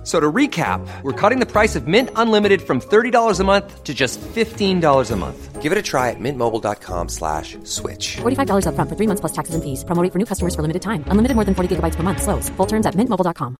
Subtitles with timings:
[0.00, 3.84] F- So to recap, we're cutting the price of Mint Unlimited from $30 a month
[3.84, 5.60] to just $15 a month.
[5.60, 8.16] Give it a try at mintmobile.com slash switch.
[8.22, 9.84] $45 upfront for three months plus taxes and fees.
[9.84, 11.04] Promo rate for new customers for limited time.
[11.08, 12.22] Unlimited more than 40 gigabytes per month.
[12.22, 12.48] Slows.
[12.56, 13.56] Full terms at mintmobile.com.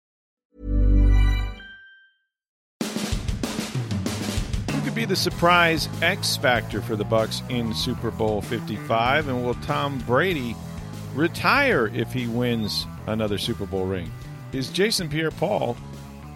[4.73, 9.45] Who could be the surprise X factor for the Bucks in Super Bowl 55 and
[9.45, 10.57] will Tom Brady
[11.15, 14.11] retire if he wins another Super Bowl ring?
[14.53, 15.77] Is Jason Pierre-Paul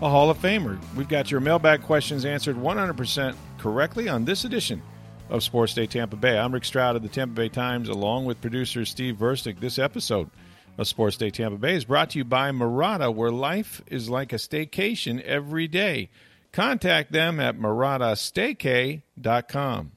[0.02, 0.78] a Hall of Famer?
[0.96, 4.82] We've got your mailbag questions answered 100% correctly on this edition
[5.30, 6.38] of Sports Day Tampa Bay.
[6.38, 9.60] I'm Rick Stroud of the Tampa Bay Times along with producer Steve Versnick.
[9.60, 10.30] This episode
[10.76, 14.32] of Sports Day Tampa Bay is brought to you by Murata, where life is like
[14.32, 16.10] a staycation every day.
[16.52, 19.92] Contact them at muratastaycay.com.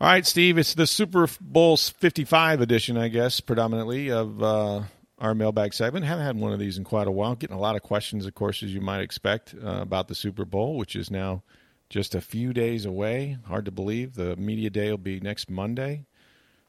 [0.00, 4.82] All right, Steve, it's the Super Bowl 55 edition, I guess, predominantly of uh,
[5.18, 6.04] our mailbag segment.
[6.04, 7.34] Haven't had one of these in quite a while.
[7.34, 10.44] Getting a lot of questions, of course, as you might expect, uh, about the Super
[10.44, 11.42] Bowl, which is now
[11.90, 13.38] just a few days away.
[13.46, 14.14] Hard to believe.
[14.14, 16.04] The media day will be next Monday.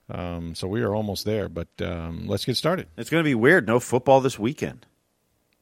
[0.10, 2.88] Um, so we are almost there, but um, let's get started.
[2.98, 3.68] It's going to be weird.
[3.68, 4.86] No football this weekend.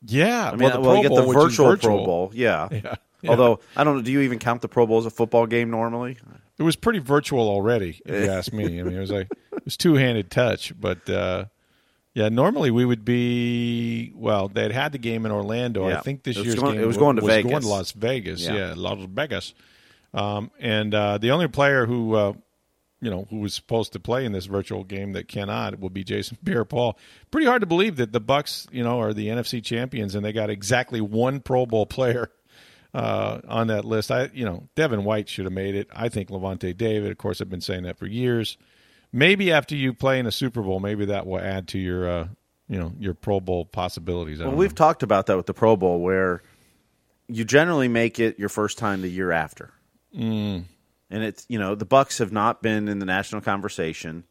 [0.06, 1.98] Yeah, I mean, well, well, the you get the Bowl, virtual, virtual.
[1.98, 2.32] Pro Bowl.
[2.34, 2.70] Yeah.
[3.24, 3.32] Yeah, yeah.
[3.32, 5.72] Although I don't know, do you even count the Pro Bowl as a football game
[5.72, 6.18] normally?
[6.60, 8.80] It was pretty virtual already, if you ask me.
[8.80, 11.46] I mean, it was like it was two handed touch, but uh,
[12.18, 14.12] yeah, normally we would be.
[14.16, 15.88] Well, they had had the game in Orlando.
[15.88, 16.00] Yeah.
[16.00, 17.52] I think this year's going- game it was going to was Vegas.
[17.52, 18.42] going to Las Vegas.
[18.42, 18.56] Yeah.
[18.56, 19.54] Yeah, Las Vegas.
[20.16, 22.16] Um, and uh, the only player who.
[22.16, 22.34] Uh,
[23.00, 26.04] you know, who was supposed to play in this virtual game that cannot will be
[26.04, 26.98] Jason Pierre-Paul.
[27.30, 30.34] Pretty hard to believe that the Bucks, you know, are the NFC champions and they
[30.34, 32.32] got exactly one Pro Bowl player
[32.96, 34.10] uh, on that list.
[34.10, 35.88] I, you know, Devin White should have made it.
[35.96, 37.12] I think Lavonte David.
[37.12, 38.58] Of course, I've been saying that for years.
[39.18, 42.28] Maybe after you play in a Super Bowl, maybe that will add to your, uh,
[42.70, 44.40] you know, your Pro Bowl possibilities.
[44.40, 44.76] Well, we've know.
[44.76, 46.44] talked about that with the Pro Bowl, where
[47.28, 49.72] you generally make it your first time the year after,
[50.16, 50.64] Mm.
[51.10, 54.24] and it's you know the Bucks have not been in the national conversation.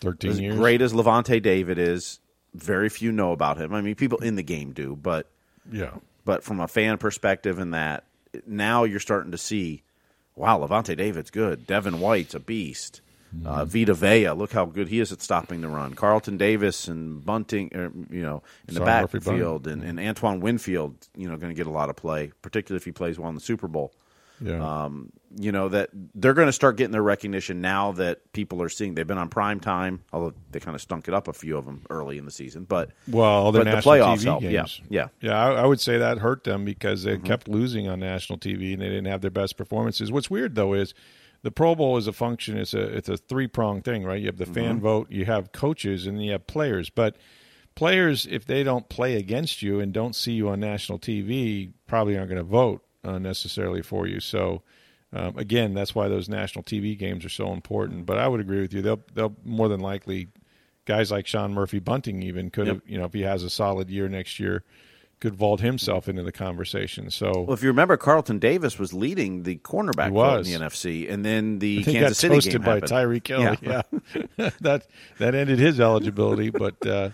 [0.00, 0.56] thirteen As years.
[0.56, 2.18] great as Lavonte David is,
[2.54, 3.72] very few know about him.
[3.72, 5.30] I mean, people in the game do, but
[5.70, 5.92] Yeah.
[6.24, 8.04] but from a fan perspective, in that
[8.46, 9.82] now you're starting to see,
[10.34, 11.66] wow, Lavonte David's good.
[11.66, 13.00] Devin White's a beast.
[13.34, 13.46] Mm-hmm.
[13.46, 15.94] Uh, Vita Vea, look how good he is at stopping the run.
[15.94, 20.94] Carlton Davis and Bunting, er, you know, in the Sorry, backfield, and, and Antoine Winfield,
[21.16, 23.34] you know, going to get a lot of play, particularly if he plays well in
[23.34, 23.92] the Super Bowl.
[24.40, 24.84] Yeah.
[24.84, 28.68] Um, you know that they're going to start getting their recognition now that people are
[28.68, 28.94] seeing.
[28.94, 31.64] They've been on prime time, although they kind of stunk it up a few of
[31.64, 32.64] them early in the season.
[32.64, 34.40] But Well, the but the national playoffs TV help.
[34.42, 34.80] games.
[34.90, 35.30] Yeah, yeah.
[35.30, 35.38] yeah.
[35.38, 37.22] I, I would say that hurt them because Mm-hmm.
[37.22, 40.10] they kept losing on national TV and they didn't have their best performances.
[40.10, 40.92] What's weird though is
[41.42, 42.56] the Pro Bowl is a function.
[42.56, 44.20] It's a it's a three pronged thing, right?
[44.20, 44.82] You have the fan Mm-hmm.
[44.82, 46.88] vote, you have coaches, and you have players.
[46.90, 47.16] But
[47.74, 52.16] players, if they don't play against you and don't see you on national TV, probably
[52.16, 54.20] aren't going to vote uh, necessarily for you.
[54.20, 54.62] So.
[55.14, 58.06] Um, again, that's why those national TV games are so important.
[58.06, 60.28] But I would agree with you; they'll they'll more than likely
[60.86, 63.90] guys like Sean Murphy Bunting even could have, you know, if he has a solid
[63.90, 64.64] year next year,
[65.22, 67.08] could vault himself into the conversation.
[67.08, 70.50] So Well, if you remember, Carlton Davis was leading the cornerback was.
[70.50, 72.90] in the NFC, and then the Kansas City game by happened.
[72.90, 73.56] Tyreek Hill.
[73.62, 73.82] Yeah,
[74.60, 74.88] that
[75.18, 76.50] that ended his eligibility.
[76.50, 77.10] But uh,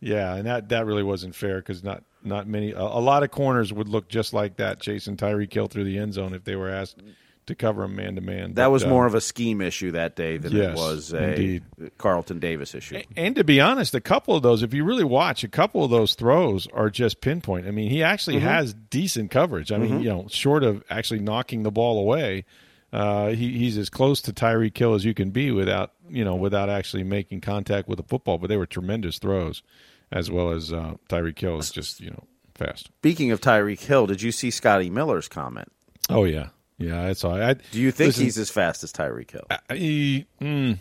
[0.00, 3.30] yeah, and that that really wasn't fair because not not many a, a lot of
[3.30, 6.56] corners would look just like that, chasing Tyreek Hill through the end zone if they
[6.56, 7.02] were asked
[7.50, 8.54] to cover him man to man.
[8.54, 11.62] That was more of a scheme issue that day than it was a indeed.
[11.98, 13.02] Carlton Davis issue.
[13.16, 15.90] And to be honest, a couple of those, if you really watch, a couple of
[15.90, 17.66] those throws are just pinpoint.
[17.66, 18.46] I mean, he actually Mm-hmm.
[18.48, 19.70] has decent coverage.
[19.70, 22.44] I mean, you know, short of actually knocking the ball away,
[22.92, 26.34] uh, he, he's as close to Tyreek Hill as you can be without, you know,
[26.34, 28.38] without actually making contact with the football.
[28.38, 29.62] But they were tremendous throws,
[30.10, 32.24] as well as uh, Tyreek Hill is just, you know,
[32.54, 32.86] fast.
[32.98, 35.70] Speaking of Tyreek Hill, did you see Scotty Miller's comment?
[36.08, 36.48] Oh yeah,
[36.80, 37.06] yeah.
[37.06, 37.40] That's all.
[37.40, 39.46] I, Do you think listen, he's as fast as Tyreek Hill?
[39.50, 40.78] I- mm.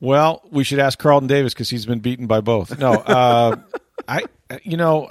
[0.00, 2.78] Well, we should ask Carlton Davis because he's been beaten by both.
[2.78, 3.56] No, uh,
[4.06, 4.22] I,
[4.62, 5.10] you know,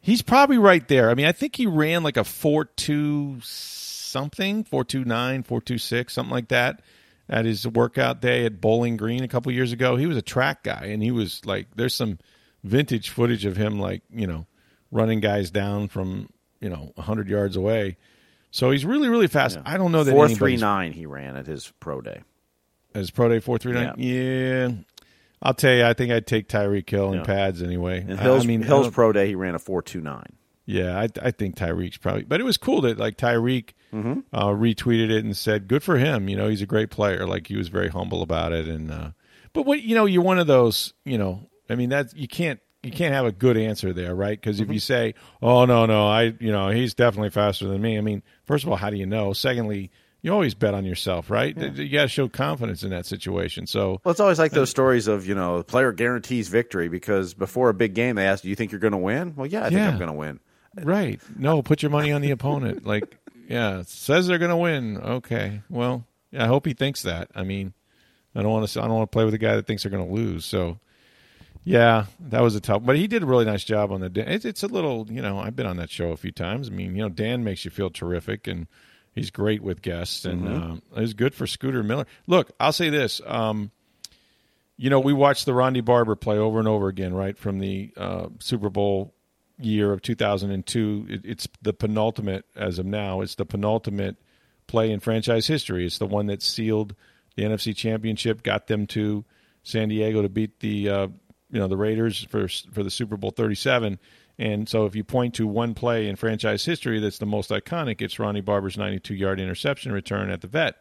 [0.00, 1.10] he's probably right there.
[1.10, 5.60] I mean, I think he ran like a four two something, four two nine, four
[5.60, 6.82] two six, something like that,
[7.28, 9.96] at his workout day at Bowling Green a couple years ago.
[9.96, 12.18] He was a track guy, and he was like, there's some
[12.64, 14.46] vintage footage of him, like you know,
[14.90, 16.28] running guys down from
[16.60, 17.96] you know hundred yards away.
[18.50, 19.58] So he's really, really fast.
[19.66, 22.22] I don't know that Four three nine he ran at his pro day.
[22.94, 23.94] as pro day four three nine.
[23.98, 24.70] Yeah.
[25.42, 27.24] I'll tell you, I think I'd take Tyreek Hill in Yeah.
[27.24, 28.04] pads anyway.
[28.08, 30.32] I- Hills, I mean, Hills Pro Day, he ran a four two nine.
[30.64, 34.20] Yeah, I, I think Tyreek's probably, but it was cool that like Tyreek Mm-hmm.
[34.32, 37.24] uh, retweeted it and said, "Good for him." You know, he's a great player.
[37.26, 38.66] Like he was very humble about it.
[38.66, 39.10] And uh,
[39.52, 40.92] but what you know, you're one of those.
[41.04, 44.40] You know, I mean, that you can't you can't have a good answer there, right?
[44.40, 44.70] Because Mm-hmm.
[44.70, 48.00] if you say, "Oh no, no, I you know he's definitely faster than me," I
[48.00, 49.32] mean, first of all, how do you know?
[49.32, 49.90] Secondly,
[50.22, 51.56] you always bet on yourself, right?
[51.56, 53.66] You got to show confidence in that situation.
[53.66, 57.34] So Well, it's always like those stories of you know the player guarantees victory because
[57.34, 59.64] before a big game they ask, "Do you think you're going to win?" Well, yeah,
[59.64, 60.40] I think I'm going to win.
[60.76, 61.20] Right.
[61.38, 62.84] No, put your money on the opponent.
[62.86, 63.16] Like,
[63.48, 64.98] yeah, says they're going to win.
[64.98, 65.62] Okay.
[65.70, 67.30] Well, yeah, I hope he thinks that.
[67.34, 67.72] I mean,
[68.34, 68.80] I don't want to.
[68.80, 70.44] I don't want to play with a guy that thinks they're going to lose.
[70.44, 70.78] So,
[71.66, 72.84] yeah, that was a tough.
[72.84, 74.12] But he did a really nice job on the.
[74.14, 76.68] It's, it's a little, you know, I've been on that show a few times.
[76.68, 78.68] I mean, you know, Dan makes you feel terrific, and
[79.16, 82.06] he's great with guests, and um, it was good for Scooter Miller.
[82.28, 83.20] Look, I'll say this.
[83.26, 83.72] Um,
[84.76, 87.92] you know, we watched the Ronde Barber play over and over again, right from the
[87.96, 89.12] uh, Super Bowl
[89.58, 91.06] year of 2002.
[91.08, 93.22] It, it's the penultimate as of now.
[93.22, 94.14] It's the penultimate
[94.68, 95.84] play in franchise history.
[95.84, 96.94] It's the one that sealed
[97.34, 99.24] the NFC Championship, got them to
[99.64, 101.08] San Diego to beat the uh,
[101.56, 103.98] you know the Raiders for for the Super Bowl 37.
[104.38, 108.02] And so, if you point to one play in franchise history that's the most iconic,
[108.02, 110.76] it's Ronde Barber's 92-yard interception return at the Vet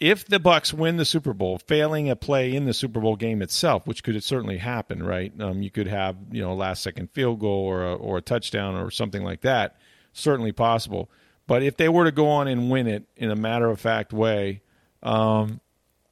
[0.00, 3.42] if the Bucks win the Super Bowl, failing a play in the Super Bowl game
[3.42, 5.30] itself, which could certainly happen, right?
[5.38, 8.22] Um, you could have you know a last second field goal or a, or a
[8.22, 9.76] touchdown or something like that.
[10.14, 11.10] Certainly possible.
[11.46, 14.12] But if they were to go on and win it in a matter of fact
[14.12, 14.62] way,
[15.02, 15.60] um,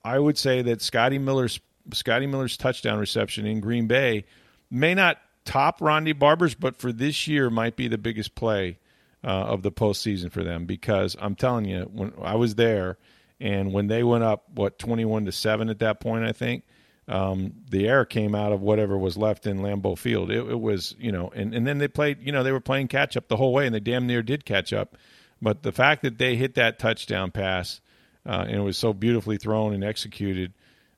[0.04, 1.58] I would say that Scotty Miller's
[1.92, 4.24] Scotty Miller's touchdown reception in Green Bay
[4.70, 8.78] may not top Ronde Barber's, but for this year might be the biggest play
[9.24, 12.98] uh, of the postseason for them because I'm telling you, when I was there
[13.40, 16.64] and when they went up, what twenty one to seven at that point, I think
[17.08, 20.30] um, the air came out of whatever was left in Lambeau Field.
[20.30, 22.88] It, it was, you know, and, and then they played, you know, they were playing
[22.88, 24.96] catch up the whole way, and they damn near did catch up.
[25.40, 27.80] But the fact that they hit that touchdown pass
[28.26, 30.52] uh, and it was so beautifully thrown and executed,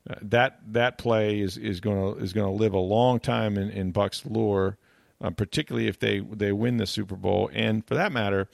[0.09, 3.57] uh, that that play is is going to is going to live a long time
[3.57, 4.77] in, in Bucks lore,
[5.21, 7.49] uh, particularly if they they win the Super Bowl.
[7.53, 8.47] And for that matter,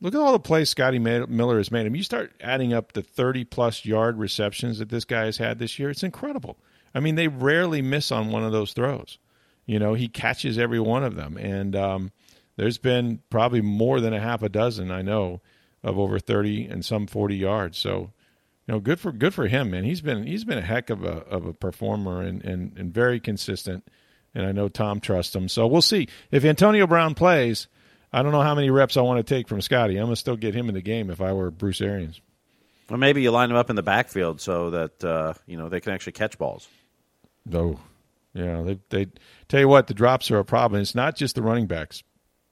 [0.00, 1.80] look at all the plays Scotty Miller has made.
[1.80, 5.38] I mean, you start adding up the 30 plus yard receptions that this guy has
[5.38, 5.90] had this year.
[5.90, 6.58] It's incredible.
[6.94, 9.18] I mean, they rarely miss on one of those throws.
[9.66, 11.36] You know, he catches every one of them.
[11.36, 12.12] And um,
[12.56, 15.40] there's been probably more than a half a dozen, I know,
[15.82, 17.78] of over 30 and some 40 yards.
[17.78, 18.12] So,
[18.66, 19.84] you know, good for good for him, man.
[19.84, 23.20] He's been he's been a heck of a of a performer and, and, and very
[23.20, 23.86] consistent.
[24.34, 25.48] And I know Tom trusts him.
[25.48, 26.08] So we'll see.
[26.30, 27.68] If Antonio Brown plays,
[28.12, 29.96] I don't know how many reps I want to take from Scotty.
[29.96, 32.20] I'm gonna still get him in the game if I were Bruce Arians.
[32.90, 35.80] Or maybe you line them up in the backfield so that uh, you know they
[35.80, 36.68] can actually catch balls.
[37.44, 37.78] No,
[38.34, 39.06] yeah, they they
[39.48, 40.80] tell you what the drops are a problem.
[40.82, 42.02] It's not just the running backs.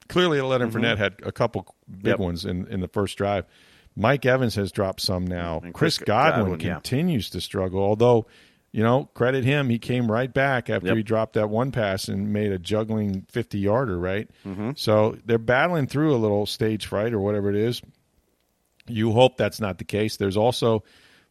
[0.07, 2.07] Clearly, Leonard Fournette had a couple big Mm-hmm.
[2.07, 2.19] Yep.
[2.19, 3.45] ones in in the first drive.
[3.95, 5.61] Mike Evans has dropped some now.
[5.63, 6.73] And Chris, Chris Godwin, Godwin, yeah.
[6.75, 8.27] continues to struggle, although.
[8.71, 9.69] You know, credit him.
[9.69, 10.97] He came right back after Yep.
[10.97, 14.29] he dropped that one pass and made a juggling 50 yarder, right?
[14.45, 14.71] Mm-hmm.
[14.75, 17.81] So they're battling through a little stage fright or whatever it is.
[18.85, 20.17] You hope that's not the case.
[20.17, 20.83] There's also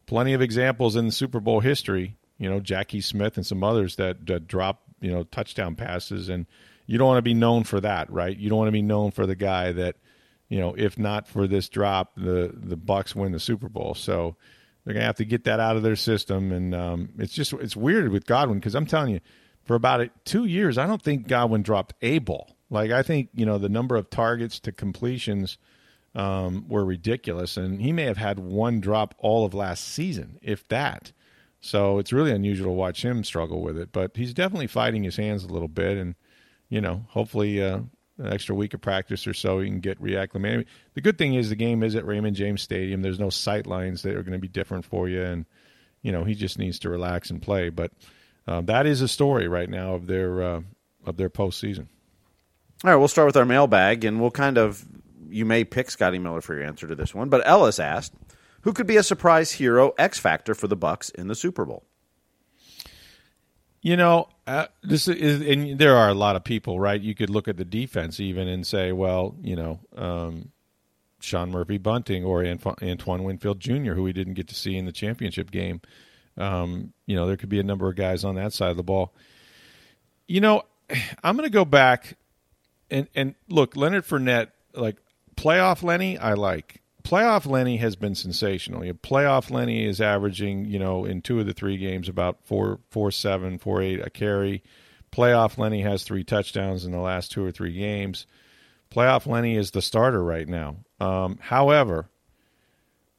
[0.07, 3.97] plenty of examples in the Super Bowl history, you know, Jackie Smith and some others
[3.97, 6.29] that, that drop, you know, touchdown passes.
[6.29, 6.47] And
[6.87, 8.35] you don't want to be known for that, right?
[8.35, 9.97] You don't want to be known for the guy that,
[10.49, 13.95] you know, if not for this drop, the, the Bucks win the Super Bowl.
[13.95, 14.35] So
[14.83, 16.51] they're to have to get that out of their system.
[16.51, 19.19] And um, it's just, it's weird with Godwin because I'm telling you,
[19.63, 22.55] for about two years, I don't think Godwin dropped a ball.
[22.69, 25.57] Like, I think, you know, the number of targets to completions
[26.15, 30.67] um, were ridiculous, and he may have had one drop all of last season, if
[30.69, 31.11] that.
[31.59, 35.17] So it's really unusual to watch him struggle with it, but he's definitely fighting his
[35.17, 36.15] hands a little bit, and
[36.69, 37.81] you know, hopefully, uh,
[38.17, 40.65] an extra week of practice or so, you can get reacclimated.
[40.93, 43.01] The good thing is the game is at Raymond James Stadium.
[43.01, 45.45] There's no sight lines that are going to be different for you, and
[46.01, 47.69] you know, he just needs to relax and play.
[47.69, 47.91] But
[48.47, 50.61] uh, that is a story right now of their uh,
[51.05, 51.87] of their postseason.
[52.83, 54.85] All right, we'll start with our mailbag, and we'll kind of
[55.29, 58.13] you may pick Scotty Miller for your answer to this one, but Ellis asked,
[58.61, 61.85] "Who could be a surprise hero X factor for the Bucks in the Super Bowl?"
[63.85, 66.99] You know, uh, this is, and there are a lot of people, right?
[66.99, 70.51] You could look at the defense even and say, well, you know, um,
[71.19, 74.91] Sean Murphy Bunting or Antoine Winfield Jr., who we didn't get to see in the
[74.91, 75.81] championship game.
[76.35, 78.81] Um, you know, there could be a number of guys on that side of the
[78.81, 79.13] ball.
[80.27, 80.63] You know,
[81.23, 82.17] I'm going to go back
[82.89, 84.97] and and look, Leonard Fournette, like
[85.35, 88.83] playoff Lenny, I like playoff Lenny has been sensational.
[88.83, 92.39] You know, playoff Lenny is averaging, you know, in two of the three games about
[92.43, 94.63] four, four, seven, four, eight a carry.
[95.11, 98.25] Playoff Lenny has three touchdowns in the last two or three games.
[98.91, 100.77] Playoff Lenny is the starter right now.
[100.99, 102.09] Um, however,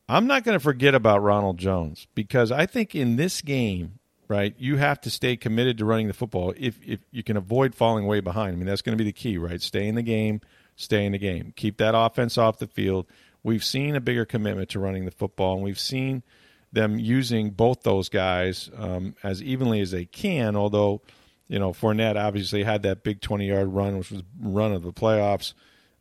[0.08, 4.54] I'm not going to forget about Ronald Jones because I think in this game, right,
[4.58, 8.06] you have to stay committed to running the football if if you can avoid falling
[8.06, 8.54] way behind.
[8.54, 9.60] I mean, that's going to be the key, right?
[9.60, 10.40] Stay in the game,
[10.76, 11.52] stay in the game.
[11.56, 13.06] Keep that offense off the field.
[13.46, 16.24] We've seen a bigger commitment to running the football, and we've seen
[16.72, 20.56] them using both those guys um, as evenly as they can.
[20.56, 21.00] Although,
[21.46, 24.92] you know, Fournette obviously had that big 20 yard run, which was run of the
[24.92, 25.54] playoffs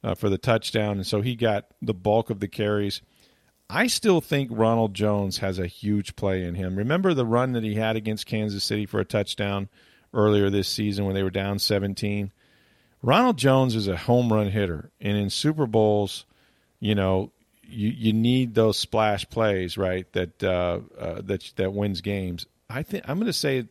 [0.03, 3.03] uh, for the touchdown, and so he got the bulk of the carries.
[3.69, 6.75] I still think Ronald Jones has a huge play in him.
[6.75, 9.69] Remember the run that he had against Kansas City for a touchdown
[10.15, 12.31] earlier this season when they were down 17?
[13.03, 16.25] Ronald Jones is a home run hitter, and in Super Bowls,
[16.79, 17.31] you know,
[17.67, 20.11] you you need those splash plays, right?
[20.13, 22.45] That uh, uh, that that wins games.
[22.69, 23.67] I think I'm going to say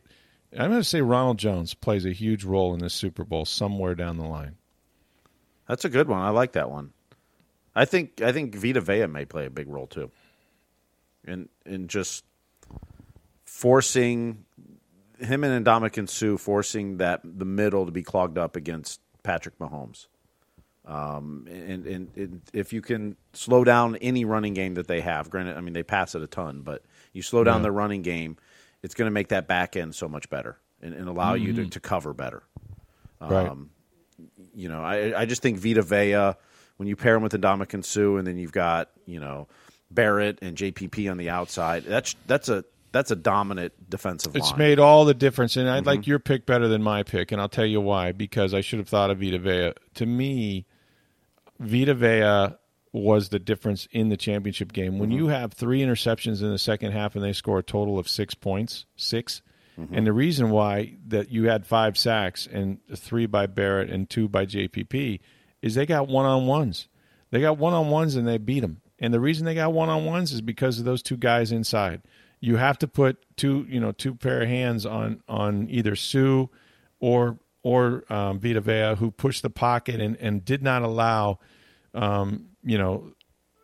[0.57, 3.95] I'm going to say Ronald Jones plays a huge role in this Super Bowl somewhere
[3.95, 4.55] down the line.
[5.67, 6.21] That's a good one.
[6.21, 6.91] I like that one.
[7.75, 10.11] I think I think Vita Vea may play a big role too.
[11.25, 12.23] In in just
[13.43, 14.45] forcing
[15.19, 20.07] him and Ndamukong Suh forcing that the middle to be clogged up against Patrick Mahomes.
[20.85, 25.29] Um, and, and, and, if you can slow down any running game that they have,
[25.31, 27.63] granted, I mean they pass it a ton, but you slow down Yeah.
[27.63, 28.37] their running game,
[28.83, 31.65] it's going to make that back end so much better and, and allow you to,
[31.67, 32.43] to cover better.
[33.19, 33.47] Right.
[33.47, 33.71] Um,
[34.53, 36.33] you know, I, I just think Vita Vea,
[36.77, 39.47] when you pair him with Ndamukong Suh, and then you've got you know
[39.89, 44.41] Barrett and JPP on the outside, that's that's a that's a dominant defensive line.
[44.43, 45.87] It's made all the difference, and I Mm-hmm.
[45.87, 48.11] like your pick better than my pick, and I'll tell you why.
[48.11, 49.73] Because I should have thought of Vita Vea.
[49.95, 50.65] To me,
[51.59, 52.55] Vita Vea
[52.91, 54.93] was the difference in the championship game.
[54.93, 54.99] Mm-hmm.
[55.01, 58.07] When you have three interceptions in the second half and they score a total of
[58.07, 59.41] six points, 6
[59.79, 59.93] Mm-hmm.
[59.93, 64.29] and the reason why that you had five sacks and three by Barrett and two
[64.29, 65.19] by JPP
[65.61, 66.87] is they got one on ones.
[67.31, 68.79] They got one on ones and they beat them.
[68.99, 72.03] And the reason they got one on ones is because of those two guys inside.
[72.39, 76.45] You have to put two, you know, two pair of hands on on either Suh
[77.01, 81.39] or or um, Vita Vea, who pushed the pocket and, and did not allow,
[81.95, 83.11] um, you know,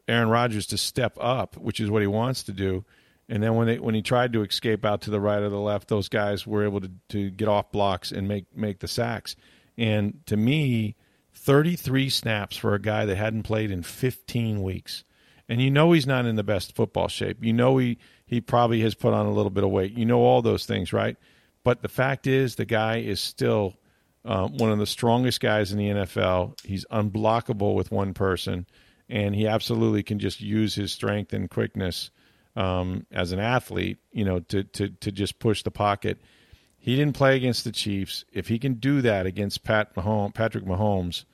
[0.08, 2.84] Aaron Rodgers to step up, which is what he wants to do.
[3.30, 5.60] And then when they when he tried to escape out to the right or the
[5.60, 9.36] left, those guys were able to, to get off blocks and make make the sacks.
[9.78, 10.96] And to me,
[11.36, 15.04] 33 snaps for a guy that hadn't played in 15 weeks.
[15.48, 17.38] And you know he's not in the best football shape.
[17.44, 19.96] You know he he probably has put on a little bit of weight.
[19.96, 21.18] You know all those things, right?
[21.64, 23.76] But the fact is, the guy is still
[24.24, 26.60] uh, one of the strongest guys in the NFL.
[26.64, 28.68] He's unblockable with one person,
[29.10, 32.12] and he absolutely can just use his strength and quickness
[32.56, 36.20] um, as an athlete, you know, to, to to just push the pocket.
[36.78, 38.26] He didn't play against the Chiefs.
[38.32, 41.26] If he can do that against Pat Mahomes, Patrick Mahomes,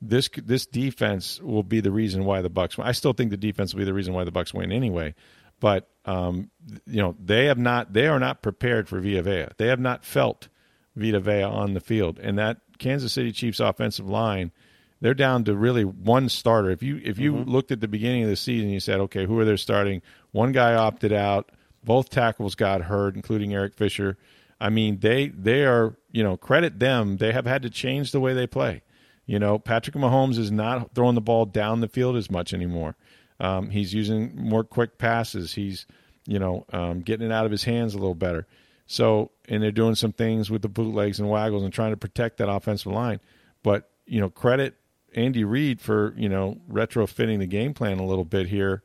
[0.00, 2.78] this this defense will be the reason why the Bucks.
[2.78, 5.14] I still think the defense will be the reason why the Bucks win anyway.
[5.60, 6.50] But um,
[6.86, 7.92] you know they have not.
[7.92, 9.46] They are not prepared for Vita Vea.
[9.58, 10.48] They have not felt
[10.96, 14.52] Vita Vea on the field, and that Kansas City Chiefs offensive line.
[15.00, 16.70] They're down to really one starter.
[16.70, 19.36] If you if you looked at the beginning of the season, you said, okay, who
[19.40, 20.00] are they starting?
[20.30, 21.50] One guy opted out.
[21.82, 24.16] Both tackles got hurt, including Eric Fisher.
[24.60, 27.16] I mean, they they are you know credit them.
[27.16, 28.82] They have had to change the way they play.
[29.26, 32.94] You know, Patrick Mahomes is not throwing the ball down the field as much anymore.
[33.40, 35.52] Um, he's using more quick passes.
[35.54, 35.84] He's
[36.26, 38.46] you know um, getting it out of his hands a little better.
[38.86, 42.38] So, and they're doing some things with the bootlegs and waggles and trying to protect
[42.38, 43.20] that offensive line.
[43.62, 44.76] But you know, credit
[45.14, 48.82] Andy Reid for you know retrofitting the game plan a little bit here.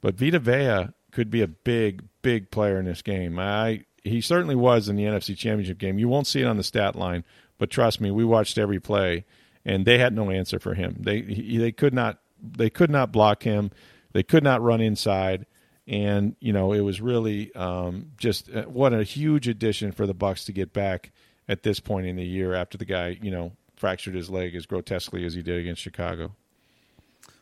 [0.00, 3.38] But Vita Vea could be a big, big player in this game.
[3.38, 5.98] I he certainly was in the NFC Championship game.
[5.98, 7.24] You won't see it on the stat line,
[7.58, 9.24] but trust me, we watched every play,
[9.64, 10.96] and they had no answer for him.
[11.00, 13.70] They he, they could not they could not block him.
[14.12, 15.46] They could not run inside,
[15.86, 20.14] and you know it was really um, just uh, what a huge addition for the
[20.14, 21.12] Bucks to get back
[21.48, 24.66] at this point in the year after the guy you know fractured his leg as
[24.66, 26.32] grotesquely as he did against Chicago.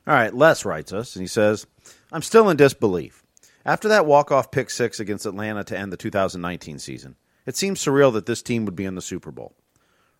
[0.06, 1.66] All right, Les writes us, and he says,
[2.12, 3.24] I'm still in disbelief.
[3.64, 8.12] After that walk-off pick six against Atlanta to end the 2019 season, it seems surreal
[8.12, 9.54] that this team would be in the Super Bowl.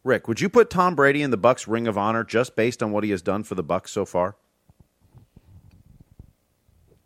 [0.02, 2.93] Rick, would you put Tom Brady in the Bucks Ring of Honor just based on
[2.93, 4.37] what he has done for the Bucks so far?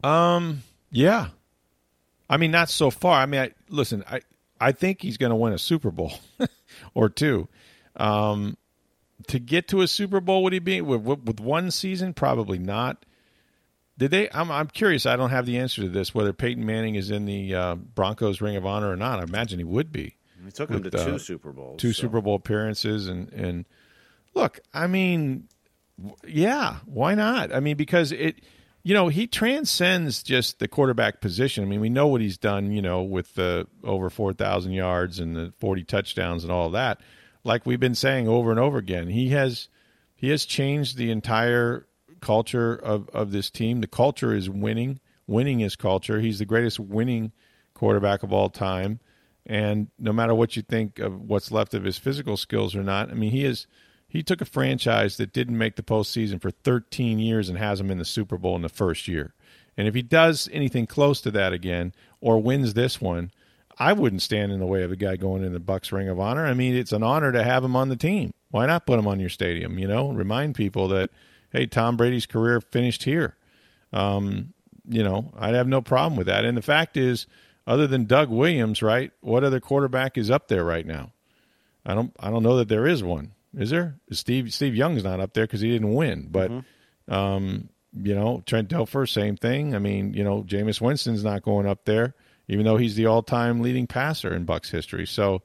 [0.04, 1.28] Um, yeah.
[2.30, 3.20] I mean, not so far.
[3.20, 4.20] I mean, I, listen, I
[4.60, 6.12] I think he's going to win a Super Bowl
[6.94, 7.48] or two.
[7.96, 8.56] Um,
[9.28, 12.12] to get to a Super Bowl, would he be with, with with one season?
[12.14, 13.04] Probably not.
[13.96, 14.28] Did they?
[14.30, 15.06] I'm, I'm curious.
[15.06, 16.14] I don't have the answer to this.
[16.14, 19.18] Whether Peyton Manning is in the uh, Broncos Ring of Honor or not.
[19.20, 20.16] I imagine he would be.
[20.44, 21.80] We took him With, to two uh, Super Bowls.
[21.80, 23.64] two so- Super Bowl appearances, and and
[24.34, 25.48] look, I mean,
[25.98, 27.52] w- yeah, why not?
[27.52, 28.36] I mean, because it,
[28.82, 31.64] you know, he transcends just the quarterback position.
[31.64, 35.18] I mean, we know what he's done, you know, with the over four thousand yards
[35.18, 37.00] and the forty touchdowns and all that.
[37.44, 39.68] Like we've been saying over and over again, he has
[40.14, 41.86] he has changed the entire
[42.20, 43.80] culture of of this team.
[43.80, 45.00] The culture is winning.
[45.26, 46.20] Winning is culture.
[46.20, 47.32] He's the greatest winning
[47.74, 49.00] quarterback of all time.
[49.44, 53.10] And no matter what you think of what's left of his physical skills or not,
[53.10, 53.66] I mean, he is
[54.08, 57.90] he took a franchise that didn't make the postseason for 13 years and has them
[57.90, 59.34] in the Super Bowl in the first year.
[59.76, 63.30] And if he does anything close to that again or wins this one,
[63.78, 66.18] I wouldn't stand in the way of a guy going in the Bucks Ring of
[66.18, 66.46] Honor.
[66.46, 68.32] I mean, it's an honor to have him on the team.
[68.50, 69.78] Why not put him on your stadium?
[69.78, 71.10] You know, remind people that
[71.52, 73.36] hey, Tom Brady's career finished here.
[73.92, 74.52] Um,
[74.88, 76.44] you know, I'd have no problem with that.
[76.44, 77.26] And the fact is,
[77.66, 79.12] other than Doug Williams, right?
[79.20, 81.12] What other quarterback is up there right now?
[81.84, 82.14] I don't.
[82.18, 83.32] I don't know that there is one.
[83.56, 83.96] Is there?
[84.10, 86.28] Steve Steve Young's not up there because he didn't win.
[86.30, 86.50] But
[87.08, 89.74] um, you know, Trent Dilfer, same thing.
[89.74, 92.14] I mean, you know, Jameis Winston's not going up there,
[92.48, 95.06] even though he's the all-time leading passer in Bucks history.
[95.06, 95.42] So,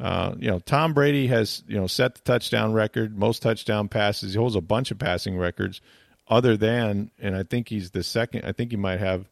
[0.00, 4.32] uh, you know, Tom Brady has you know set the touchdown record, most touchdown passes.
[4.32, 5.80] He holds a bunch of passing records,
[6.26, 8.44] other than, and I think he's the second.
[8.44, 9.28] I think he might have.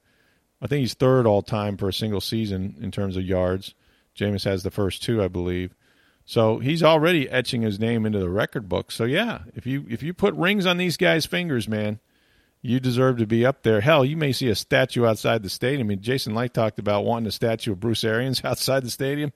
[0.63, 3.75] I think he's third all time for a single season in terms of yards.
[4.17, 5.75] Jameis has the first two, I believe.
[6.29, 8.91] So he's already etching his name into the record book.
[8.91, 12.01] So yeah, if you if you put rings on these guys' fingers, man,
[12.61, 13.81] you deserve to be up there.
[13.81, 15.87] Hell, you may see a statue outside the stadium.
[15.87, 19.33] I mean, Jason Licht talked about wanting a statue of Bruce Arians outside the stadium.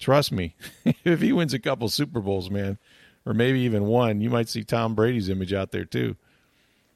[0.00, 0.56] Trust me,
[1.04, 2.78] if he wins a couple Super Bowls, man,
[3.24, 6.16] or maybe even one, you might see Tom Brady's image out there too.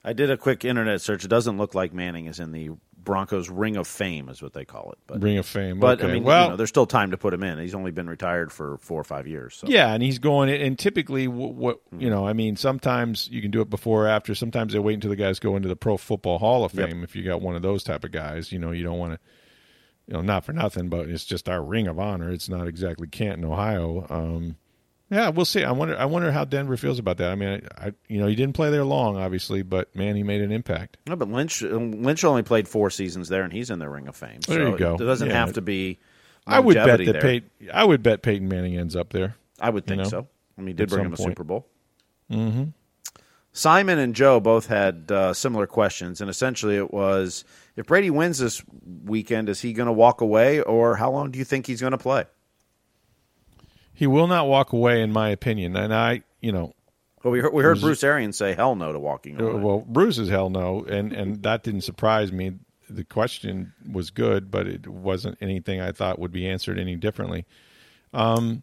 [0.05, 1.25] I did a quick internet search.
[1.25, 2.71] It doesn't look like Manning is in the
[3.05, 4.99] Broncos Ring of Fame, is what they call it.
[5.07, 5.81] But, Ring of Fame.
[5.81, 6.11] but okay.
[6.11, 7.59] I mean, well, you know, there's still time to put him in.
[7.59, 9.57] He's only been retired for four or five years.
[9.57, 9.67] So.
[9.67, 10.51] Yeah, and he's going.
[10.51, 14.09] And typically, what, what you know, I mean, sometimes you can do it before or
[14.09, 14.35] after.
[14.35, 16.89] Sometimes they wait until the guys go into the Pro Football Hall of Yep.
[16.89, 17.05] Fame.
[17.05, 19.19] If you got one of those type of guys, you know, you don't want to,
[20.07, 22.31] you know, not for nothing, but it's just our Ring of Honor.
[22.31, 24.07] It's not exactly Canton, Ohio.
[24.11, 24.57] Um,
[25.13, 25.63] yeah, we'll see.
[25.63, 25.97] I wonder.
[25.97, 27.31] I wonder how Denver feels about that.
[27.31, 30.23] I mean, I, I, you know, he didn't play there long, obviously, but man, he
[30.23, 30.97] made an impact.
[31.07, 34.17] No, but Lynch Lynch only played four seasons there, and he's in the Ring of
[34.17, 34.41] Fame.
[34.49, 34.95] There so you go.
[34.95, 35.35] It doesn't Yeah.
[35.35, 35.99] have to be.
[36.47, 37.21] I would bet that.
[37.21, 39.37] Peyton, I would bet Peyton Manning ends up there.
[39.61, 40.29] I would you think know, so.
[40.57, 41.31] I mean, he did at bring him a point.
[41.31, 41.67] Super Bowl.
[42.31, 42.65] Mm-hmm.
[43.53, 47.45] Simon and Joe both had uh, similar questions, and essentially it was:
[47.77, 48.63] if Brady wins this
[49.05, 51.93] weekend, is he going to walk away, or how long do you think he's going
[51.93, 52.25] to play?
[53.95, 55.77] He will not walk away, in my opinion.
[55.77, 56.75] And I, you know,
[57.23, 59.53] Well, we heard, we heard Bruce Arians say hell no to walking away.
[59.53, 62.53] Uh, Well, Bruce is hell no, and and that didn't surprise me.
[62.91, 67.47] The question was good, but it wasn't anything I thought would be answered any differently.
[68.13, 68.63] Um,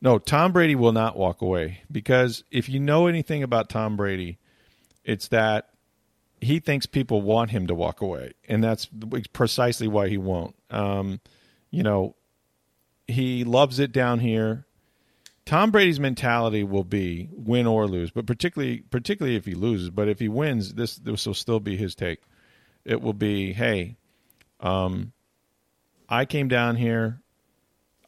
[0.00, 4.38] no, Tom Brady will not walk away because if you know anything about Tom Brady,
[5.04, 5.68] it's that
[6.40, 8.88] he thinks people want him to walk away, and that's
[9.32, 10.54] precisely why he won't.
[10.70, 11.20] Um,
[11.70, 12.14] you know,
[13.08, 14.66] he loves it down here.
[15.44, 19.90] Tom Brady's mentality will be win or lose, but particularly particularly if he loses.
[19.90, 22.20] But if he wins, this this will still be his take.
[22.84, 23.96] It will be, hey,
[24.60, 25.12] um,
[26.08, 27.20] I came down here.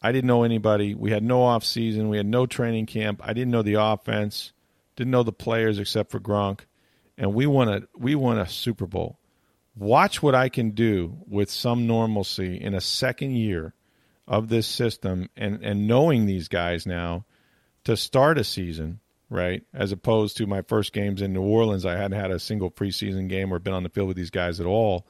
[0.01, 0.95] I didn't know anybody.
[0.95, 2.09] We had no off season.
[2.09, 3.21] We had no training camp.
[3.25, 4.53] I didn't know the offense.
[4.97, 6.61] Didn't know the players except for Gronk,
[7.17, 9.19] and we won a we won a Super Bowl.
[9.77, 13.75] Watch what I can do with some normalcy in a second year
[14.29, 17.25] of this system and and knowing these guys now
[17.85, 21.97] to start a season right as opposed to my first games in New Orleans I
[21.97, 24.67] hadn't had a single preseason game or been on the field with these guys at
[24.67, 25.07] all.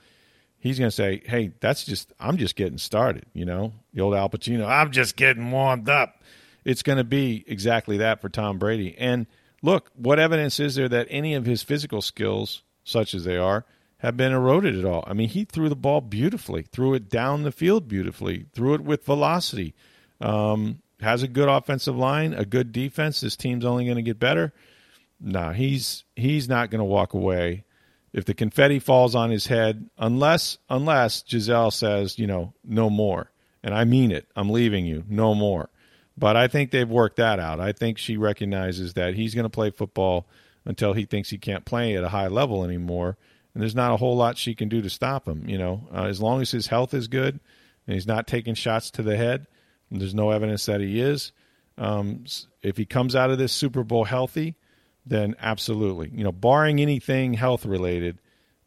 [0.60, 3.74] He's going to say hey that's just I'm just getting started you know?
[3.92, 6.22] The old Al Pacino I'm just getting warmed up.
[6.64, 8.96] It's going to be exactly that for Tom Brady.
[8.96, 9.26] And
[9.62, 13.66] look what evidence is there that any of his physical skills such as they are
[13.98, 15.04] have been eroded at all.
[15.06, 18.80] I mean, he threw the ball beautifully, threw it down the field beautifully, threw it
[18.80, 19.74] with velocity.
[20.20, 23.20] Um, has a good offensive line, a good defense.
[23.20, 24.52] This team's only going to get better.
[25.20, 27.64] No, he's he's not going to walk away
[28.12, 33.30] if the confetti falls on his head, unless unless Gisele says, you know, no more.
[33.62, 34.28] And I mean it.
[34.36, 35.04] I'm leaving you.
[35.08, 35.70] No more.
[36.16, 37.60] But I think they've worked that out.
[37.60, 40.26] I think she recognizes that he's going to play football
[40.64, 43.16] until he thinks he can't play at a high level anymore.
[43.58, 45.48] And there's not a whole lot she can do to stop him.
[45.48, 47.40] You know, uh, as long as his health is good
[47.88, 49.48] and he's not taking shots to the head,
[49.90, 51.32] there's no evidence that he is.
[51.76, 52.22] Um,
[52.62, 54.54] if he comes out of this Super Bowl healthy,
[55.04, 56.08] then absolutely.
[56.14, 58.20] You know, barring anything health related,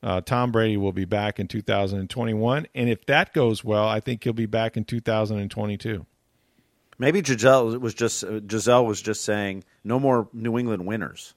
[0.03, 4.25] Uh, Tom Brady will be back in 2021, and if that goes well, I think
[4.25, 6.05] he'll be back in 2022.
[6.97, 11.33] Maybe Gisele was just uh, Gisele was just saying no more New England winners.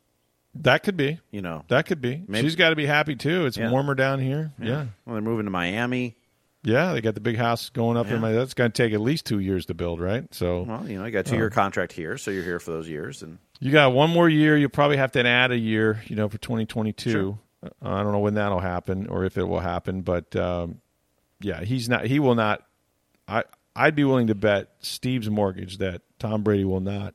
[0.56, 1.18] That could be.
[1.30, 2.22] You know, That could be.
[2.28, 3.46] Maybe- She's got to be happy too.
[3.46, 3.70] It's Yeah.
[3.70, 4.52] warmer down here.
[4.60, 4.86] Yeah.
[5.04, 6.16] well, they're moving to Miami.
[6.62, 8.14] Yeah, they got the big house going up Yeah.
[8.16, 8.22] in.
[8.22, 10.32] That's going to take at least two years to build, right?
[10.34, 12.70] So Well, you know, you got a two year contract here, so you're here for
[12.70, 14.56] those years, and you got one more year.
[14.56, 17.10] You'll probably have to add a year, you know, for 2022.
[17.10, 17.38] Sure.
[17.62, 20.80] Uh, I don't know when that'll happen or if it will happen, but um,
[21.40, 22.06] yeah, he's not.
[22.06, 22.62] He will not.
[23.28, 23.44] I
[23.76, 27.14] I'd be willing to bet Steve's mortgage that Tom Brady will not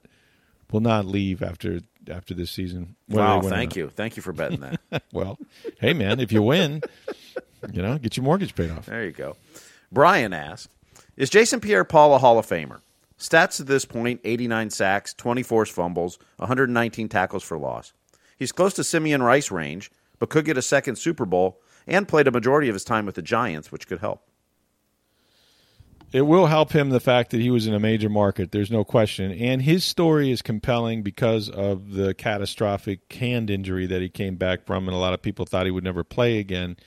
[0.72, 2.96] will not leave after after this season.
[3.10, 5.04] wow, they win or thank you, thank you for betting that.
[5.12, 5.38] Well,
[5.80, 6.82] hey man, if you win,
[7.72, 8.86] you know, get your mortgage paid off.
[8.86, 9.36] there you go.
[9.92, 10.70] Brian asks,
[11.18, 12.82] "Is Jason Pierre-Paul a Hall of Famer?"
[13.18, 17.92] Stats at this point: 89 sacks, 20 forced fumbles, 119 tackles for loss.
[18.38, 22.28] He's close to Simeon Rice range, but could get a second Super Bowl and played
[22.28, 24.24] a majority of his time with the Giants, which could help.
[26.12, 28.52] It will help him the fact that he was in a major market.
[28.52, 34.02] There's no question, and his story is compelling because of the catastrophic hand injury that
[34.02, 36.78] he came back from, and a lot of people thought he would never play again.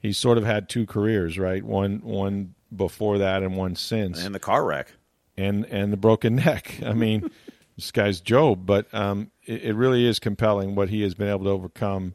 [0.00, 1.62] He's sort of had two careers, right?
[1.62, 4.92] One one before that, and one since, And the car wreck.
[5.36, 6.80] and and the broken neck.
[6.84, 7.30] I mean,
[7.76, 11.44] this guy's Job, but um, it, it really is compelling what he has been able
[11.44, 12.14] to overcome.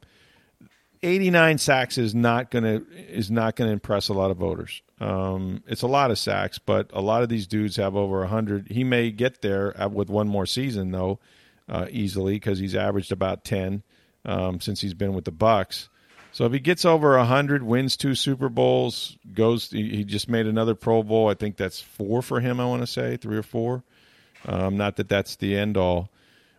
[1.03, 4.81] 89 sacks is not going to is not going to impress a lot of voters.
[4.99, 8.69] Um, it's a lot of sacks, but a lot of these dudes have over 100.
[8.69, 11.19] He may get there with one more season though,
[11.69, 13.83] uh, easily because he's averaged about 10
[14.25, 15.89] um, since he's been with the Bucks.
[16.31, 20.75] So if he gets over 100, wins two Super Bowls, goes he, just made another
[20.75, 21.29] Pro Bowl.
[21.29, 22.59] I think that's four for him.
[22.59, 23.83] I want to say three or four.
[24.45, 26.09] Um, not that that's the end all.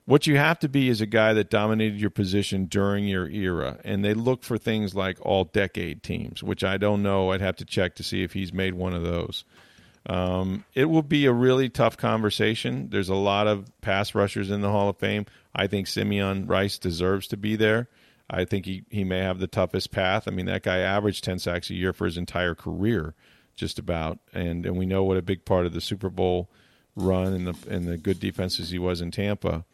[0.09, 3.79] What you have to be is a guy that dominated your position during your era,
[3.85, 7.33] and they look for things like all decade teams, which I don't know.
[7.33, 9.45] I'd have to check to see if he's made one of those.
[10.07, 12.89] Um, it will be a really tough conversation.
[12.89, 15.27] There's a lot of pass rushers in the Hall of Fame.
[15.55, 17.91] I think Simeon Rice deserves to be there.
[18.31, 20.27] I think he, he may have the toughest path.
[20.27, 23.15] I mean, that guy averaged 10 sacks a year for his entire career,
[23.57, 24.21] just about.
[24.33, 26.49] And, and we know what a big part of the Super Bowl
[26.97, 29.67] run and the, and the good defenses he was in Tampa.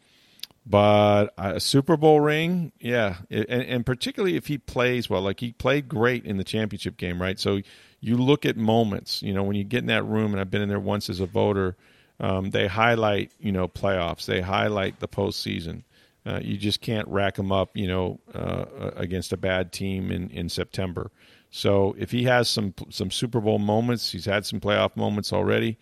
[0.67, 5.51] But a Super Bowl ring, yeah, and, and particularly if he plays well, like he
[5.51, 7.39] played great in the championship game, right?
[7.39, 7.61] So
[7.99, 10.63] you look at moments, you know, when you get in that room, and I've been
[10.63, 11.75] in there once as a voter,
[12.19, 15.83] um, they highlight, you know, playoffs, they highlight the postseason.
[16.25, 20.31] Uh, you just can't rack them up, you know, uh, against a bad team in,
[20.31, 21.11] in September.
[21.51, 25.77] So if he has some some Super Bowl moments, he's had some playoff moments already.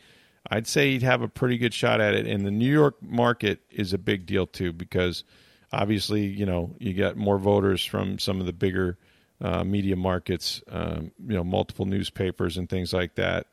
[0.50, 2.28] I'd say he'd have a pretty good shot at it.
[2.28, 5.24] And the New York market is a big deal too, because
[5.72, 8.98] obviously, you know, you get more voters from some of the bigger
[9.42, 13.48] uh, media markets, um, you know, multiple newspapers and things like that.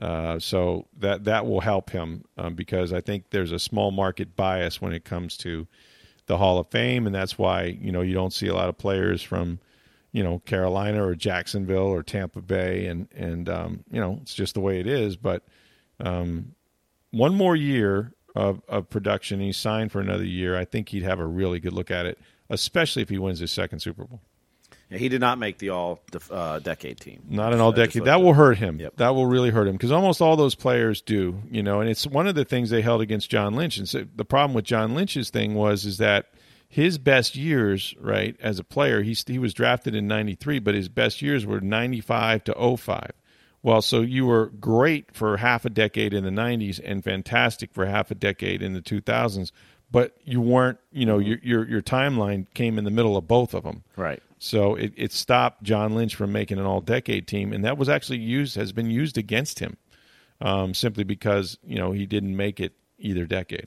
[0.00, 4.36] Uh, so that that will help him um, because I think there's a small market
[4.36, 5.66] bias when it comes to
[6.26, 8.76] the Hall of Fame, and that's why you know you don't see a lot of
[8.76, 9.58] players from
[10.12, 14.54] you know Carolina or Jacksonville or Tampa Bay, and and um, you know it's just
[14.54, 15.16] the way it is.
[15.16, 15.44] But
[16.00, 16.54] um,
[17.10, 20.56] one more year of, of production, He signed for another year.
[20.56, 22.18] I think he'd have a really good look at it,
[22.50, 24.20] especially if he wins his second Super Bowl.
[24.90, 27.22] Yeah, he did not make the all def- uh, decade team.
[27.28, 28.04] Not an all decade.
[28.04, 28.78] That will hurt him.
[28.78, 28.96] Yep.
[28.96, 31.80] That will really hurt him because almost all those players do, you know.
[31.80, 33.78] And it's one of the things they held against John Lynch.
[33.78, 36.26] And so the problem with John Lynch's thing was is that
[36.68, 40.88] his best years, right, as a player, he he was drafted in '93, but his
[40.88, 43.10] best years were '95 to 05.
[43.66, 47.84] Well, so you were great for half a decade in the '90s and fantastic for
[47.84, 49.50] half a decade in the 2000s,
[49.90, 53.54] but you weren't, you know, your your your timeline came in the middle of both
[53.54, 53.82] of them.
[53.96, 54.22] Right.
[54.38, 57.88] So it, it stopped John Lynch from making an all decade team, and that was
[57.88, 59.76] actually used has been used against him,
[60.40, 63.66] um, simply because you know he didn't make it either decade.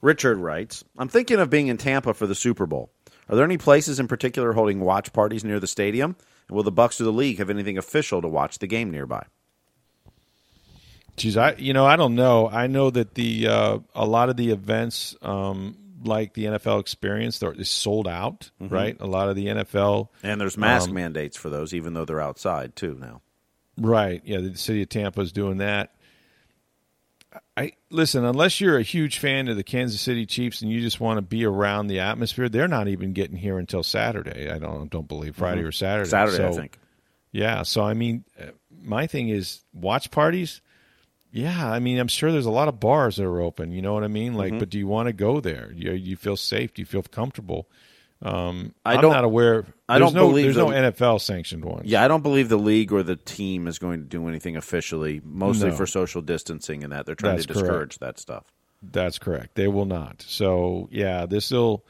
[0.00, 2.90] Richard writes, I'm thinking of being in Tampa for the Super Bowl.
[3.28, 6.16] Are there any places in particular holding watch parties near the stadium?
[6.50, 9.24] Will the Bucks or the league have anything official to watch the game nearby?
[11.16, 12.48] Geez, I you know I don't know.
[12.48, 17.38] I know that the uh, a lot of the events um, like the NFL Experience
[17.38, 18.96] they're is sold out, right?
[19.00, 22.20] A lot of the NFL, And there's mask Um, mandates for those, even though they're
[22.20, 23.22] outside too now.
[23.78, 24.20] right?
[24.26, 25.94] Yeah, the city of Tampa is doing that.
[27.56, 31.00] I listen, unless you're a huge fan of the Kansas City Chiefs and you just
[31.00, 34.50] want to be around the atmosphere, they're not even getting here until Saturday.
[34.50, 36.08] I don't don't believe Friday or Saturday.
[36.08, 36.78] Saturday, I think.
[37.32, 38.46] Yeah, so I mean, uh,
[38.82, 40.60] my thing is watch parties.
[41.32, 43.72] Yeah, I mean, I'm sure there's a lot of bars that are open.
[43.72, 44.34] You know what I mean?
[44.34, 45.70] Like, but do you want to go there?
[45.74, 46.72] You you feel safe?
[46.72, 47.68] Do you feel comfortable?
[48.26, 49.66] Um, I I'm don't- not aware.
[49.88, 51.82] I don't no, believe there's no NFL sanctioned ones.
[51.84, 55.20] Yeah, I don't believe the league or the team is going to do anything officially,
[55.24, 55.76] mostly No.
[55.76, 57.06] for social distancing and that.
[57.06, 57.64] They're trying That's to correct.
[57.66, 58.44] discourage that stuff.
[58.82, 59.54] That's correct.
[59.54, 60.22] They will not.
[60.26, 61.84] So yeah, this will,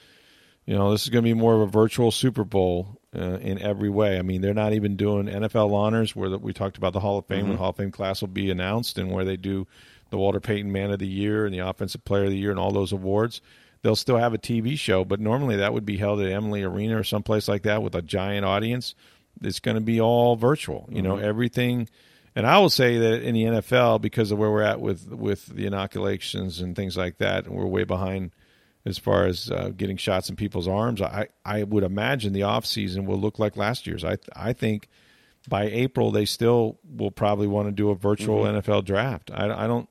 [0.66, 3.58] you know, this is going to be more of a virtual Super Bowl uh, in
[3.62, 4.18] every way.
[4.18, 7.16] I mean, they're not even doing NFL honors where the, we talked about the Hall
[7.18, 9.66] of Fame when the Hall of Fame class will be announced and where they do
[10.10, 12.60] the Walter Payton Man of the Year and the Offensive Player of the Year and
[12.60, 13.40] all those awards.
[13.86, 16.98] They'll still have a TV show, but normally that would be held at Emily Arena
[16.98, 18.96] or someplace like that with a giant audience.
[19.42, 20.88] It's going to be all virtual.
[20.90, 21.88] You know, everything.
[22.34, 25.46] And I will say that in the NFL, because of where we're at with with
[25.46, 28.32] the inoculations and things like that, and we're way behind
[28.84, 31.00] as far as uh, getting shots in people's arms.
[31.00, 34.04] I I would imagine the off season will look like last year's.
[34.04, 34.88] I I think
[35.48, 39.30] by April they still will probably want to do a virtual NFL draft.
[39.32, 39.88] I, I don't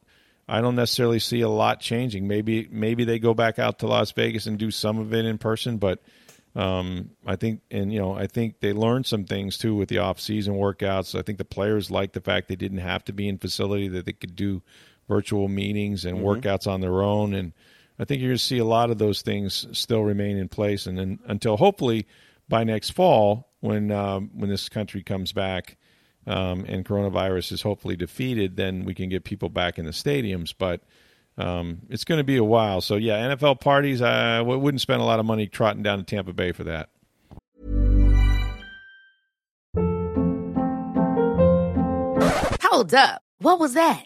[0.47, 2.27] I don't necessarily see a lot changing.
[2.27, 5.37] Maybe maybe they go back out to Las Vegas and do some of it in
[5.37, 6.03] person, but
[6.55, 9.99] um, I think and you know I think they learned some things too with the
[9.99, 11.17] off season workouts.
[11.17, 14.05] I think the players liked the fact they didn't have to be in facility that
[14.05, 14.61] they could do
[15.07, 17.53] virtual meetings and workouts on their own and
[17.97, 20.85] I think you're going to see a lot of those things still remain in place
[20.87, 22.07] and then until hopefully
[22.49, 25.77] by next fall when um, when this country comes back
[26.27, 30.53] um, and coronavirus is hopefully defeated, then we can get people back in the stadiums.
[30.57, 30.81] But
[31.37, 32.81] um, it's going to be a while.
[32.81, 34.01] So yeah, NFL parties.
[34.01, 36.89] I wouldn't spend a lot of money trotting down to Tampa Bay for that.
[42.61, 43.21] Hold up.
[43.39, 44.05] What was that?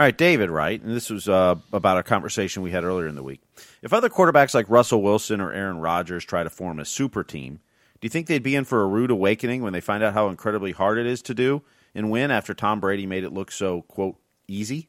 [0.00, 0.80] All right, David, right?
[0.80, 3.42] And this was uh, about a conversation we had earlier in the week.
[3.82, 7.60] If other quarterbacks like Russell Wilson or Aaron Rodgers try to form a super team,
[8.00, 10.30] do you think they'd be in for a rude awakening when they find out how
[10.30, 11.60] incredibly hard it is to do
[11.94, 14.16] and win after Tom Brady made it look so, quote,
[14.48, 14.88] easy?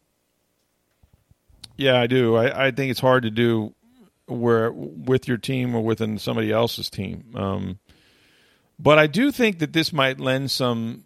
[1.76, 2.38] Yeah, I do.
[2.38, 3.76] I, I think it's hard to do
[4.28, 7.34] where with your team or within somebody else's team.
[7.36, 7.80] Um,
[8.80, 11.04] but I do think that this might lend some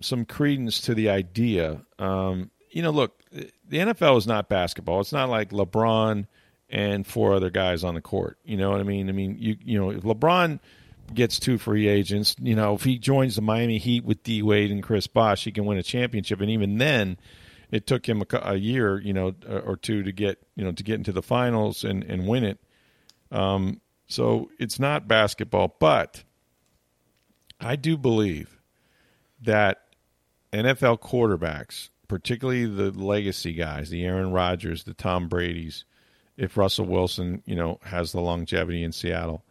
[0.00, 1.82] some credence to the idea.
[2.00, 5.00] Um, you know, look, the NFL is not basketball.
[5.00, 6.26] It's not like LeBron
[6.68, 8.36] and four other guys on the court.
[8.44, 9.08] You know what I mean?
[9.08, 10.60] I mean, you you know, if LeBron
[11.14, 14.70] gets two free agents, you know, if he joins the Miami Heat with D Wade
[14.70, 16.42] and Chris Bosh, he can win a championship.
[16.42, 17.16] And even then,
[17.70, 20.82] it took him a, a year, you know, or two to get you know to
[20.82, 22.58] get into the finals and and win it.
[23.32, 26.24] Um, so it's not basketball, but
[27.58, 28.60] I do believe
[29.40, 29.78] that
[30.52, 35.84] NFL quarterbacks, particularly the legacy guys, the Aaron Rodgers, the Tom Brady's,
[36.36, 39.44] if Russell Wilson, you know, has the longevity in Seattle,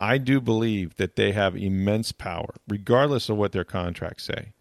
[0.00, 4.52] I do believe that they have immense power, regardless of what their contracts say,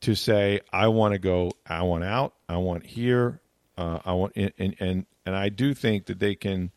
[0.00, 3.40] to say, I want to go, I want out, I want here,
[3.76, 6.70] uh, I want, and, and and and I do think that they can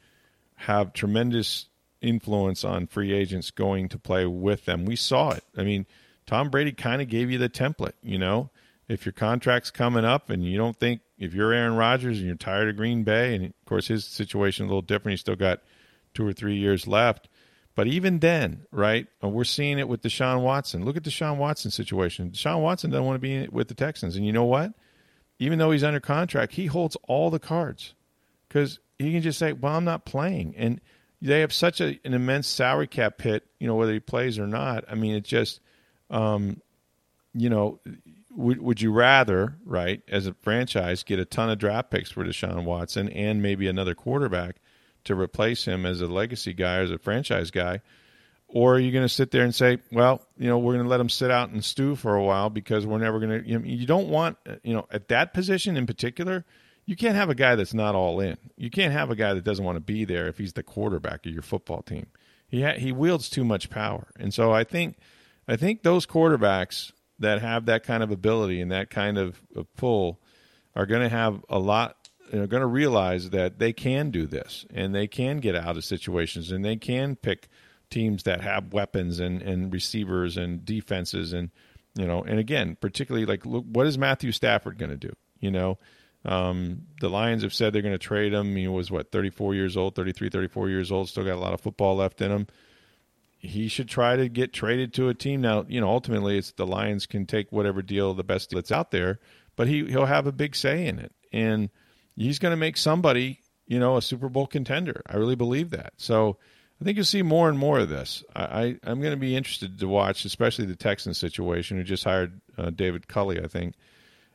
[0.55, 1.67] have tremendous
[2.01, 4.85] influence on free agents going to play with them.
[4.85, 5.43] We saw it.
[5.57, 5.85] I mean,
[6.25, 8.49] Tom Brady kind of gave you the template, you know.
[8.87, 12.35] If your contract's coming up and you don't think if you're Aaron Rodgers and you're
[12.35, 15.61] tired of Green Bay and of course his situation a little different, he's still got
[16.15, 17.29] 2 or 3 years left.
[17.75, 19.07] But even then, right?
[19.21, 20.85] and We're seeing it with Deshaun Watson.
[20.85, 22.31] Look at Deshaun Watson's situation.
[22.31, 24.15] Deshaun Watson doesn't want to be with the Texans.
[24.15, 24.73] And you know what?
[25.39, 27.95] Even though he's under contract, he holds all the cards
[28.47, 30.79] because he can just say, "Well, I'm not playing," and
[31.21, 33.43] they have such a, an immense salary cap pit.
[33.59, 34.85] You know, whether he plays or not.
[34.87, 35.59] I mean, it just,
[36.11, 36.61] um,
[37.33, 37.79] you know,
[38.35, 42.23] would would you rather, right, as a franchise, get a ton of draft picks for
[42.23, 44.57] Deshaun Watson and maybe another quarterback
[45.05, 47.81] to replace him as a legacy guy, as a franchise guy?
[48.47, 50.89] Or are you going to sit there and say, well, you know, we're going to
[50.89, 53.57] let him sit out and stew for a while because we're never going to, you,
[53.57, 56.45] know, you don't want, you know, at that position in particular,
[56.85, 58.37] you can't have a guy that's not all in.
[58.55, 61.25] You can't have a guy that doesn't want to be there if he's the quarterback
[61.25, 62.07] of your football team.
[62.47, 64.97] He ha- he wields too much power, and so I think
[65.47, 69.73] I think those quarterbacks that have that kind of ability and that kind of, of
[69.75, 70.19] pull
[70.75, 71.97] are going to have a lot.
[72.33, 75.83] Are going to realize that they can do this and they can get out of
[75.83, 77.47] situations and they can pick
[77.91, 81.51] teams that have weapons and, and receivers and defenses and
[81.95, 85.51] you know and again particularly like look what is Matthew Stafford going to do you
[85.51, 85.77] know
[86.25, 88.55] um, the Lions have said they're going to trade him.
[88.55, 91.09] He was what 34 years old, 33, 34 years old.
[91.09, 92.47] Still got a lot of football left in him.
[93.43, 95.41] He should try to get traded to a team.
[95.41, 98.89] Now, you know, ultimately, it's the Lions can take whatever deal the best that's out
[98.89, 99.19] there,
[99.57, 101.69] but he he'll have a big say in it, and
[102.15, 105.03] he's going to make somebody, you know, a Super Bowl contender.
[105.05, 105.93] I really believe that.
[105.97, 106.39] So.
[106.81, 108.25] I think you'll see more and more of this.
[108.35, 112.03] I, I, am going to be interested to watch, especially the Texans situation, who just
[112.03, 113.75] hired uh, David Culley, I think,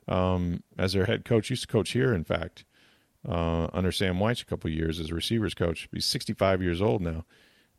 [0.06, 1.50] um, as their head coach.
[1.50, 2.64] Used to coach here, in fact,
[3.28, 5.88] uh, under Sam Wyche a couple years as a receivers coach.
[5.92, 7.26] He's 65 years old now,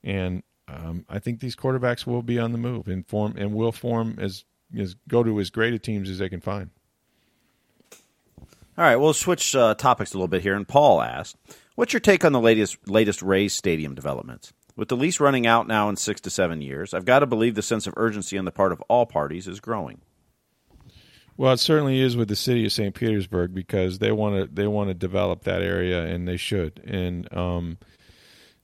[0.03, 3.71] and um, I think these quarterbacks will be on the move and form and will
[3.71, 4.45] form as,
[4.77, 6.69] as go to as great a teams as they can find.
[7.91, 10.55] All right, we'll switch uh, topics a little bit here.
[10.55, 11.36] And Paul asked,
[11.75, 14.53] "What's your take on the latest latest Rays stadium developments?
[14.75, 17.55] With the lease running out now in six to seven years, I've got to believe
[17.55, 19.99] the sense of urgency on the part of all parties is growing."
[21.39, 22.93] Well, it certainly is with the city of St.
[22.93, 26.82] Petersburg because they want to they want to develop that area and they should.
[26.86, 27.77] And um,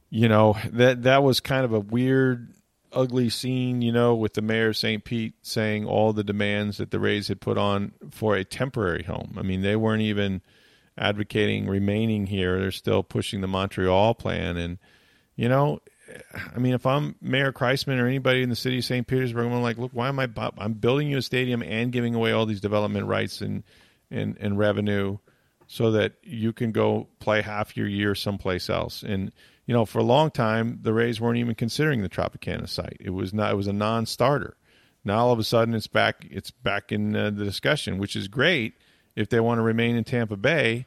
[0.09, 2.53] you know that that was kind of a weird,
[2.91, 3.81] ugly scene.
[3.81, 5.03] You know, with the mayor of St.
[5.03, 9.35] Pete saying all the demands that the Rays had put on for a temporary home.
[9.37, 10.41] I mean, they weren't even
[10.97, 12.59] advocating remaining here.
[12.59, 14.77] They're still pushing the Montreal plan, and
[15.35, 15.79] you know,
[16.55, 19.05] I mean, if I'm Mayor Kriseman or anybody in the city of St.
[19.07, 20.29] Petersburg, I'm like, look, why am I?
[20.57, 23.63] I'm building you a stadium and giving away all these development rights and
[24.11, 25.17] and and revenue,
[25.67, 29.03] so that you can go play half your year someplace else.
[29.03, 29.31] And
[29.65, 32.97] you know, for a long time, the Rays weren't even considering the Tropicana site.
[32.99, 33.51] It was not.
[33.51, 34.55] It was a non-starter.
[35.03, 36.25] Now all of a sudden, it's back.
[36.29, 38.73] It's back in uh, the discussion, which is great
[39.15, 40.85] if they want to remain in Tampa Bay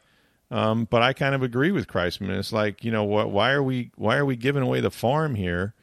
[0.51, 2.39] um, but I kind of agree with Kriseman.
[2.39, 3.31] It's like you know what?
[3.31, 5.75] Why are we why are we giving away the farm here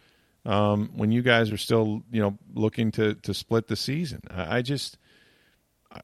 [0.45, 4.21] um, when you guys are still you know looking to to split the season?
[4.29, 4.97] I, I, just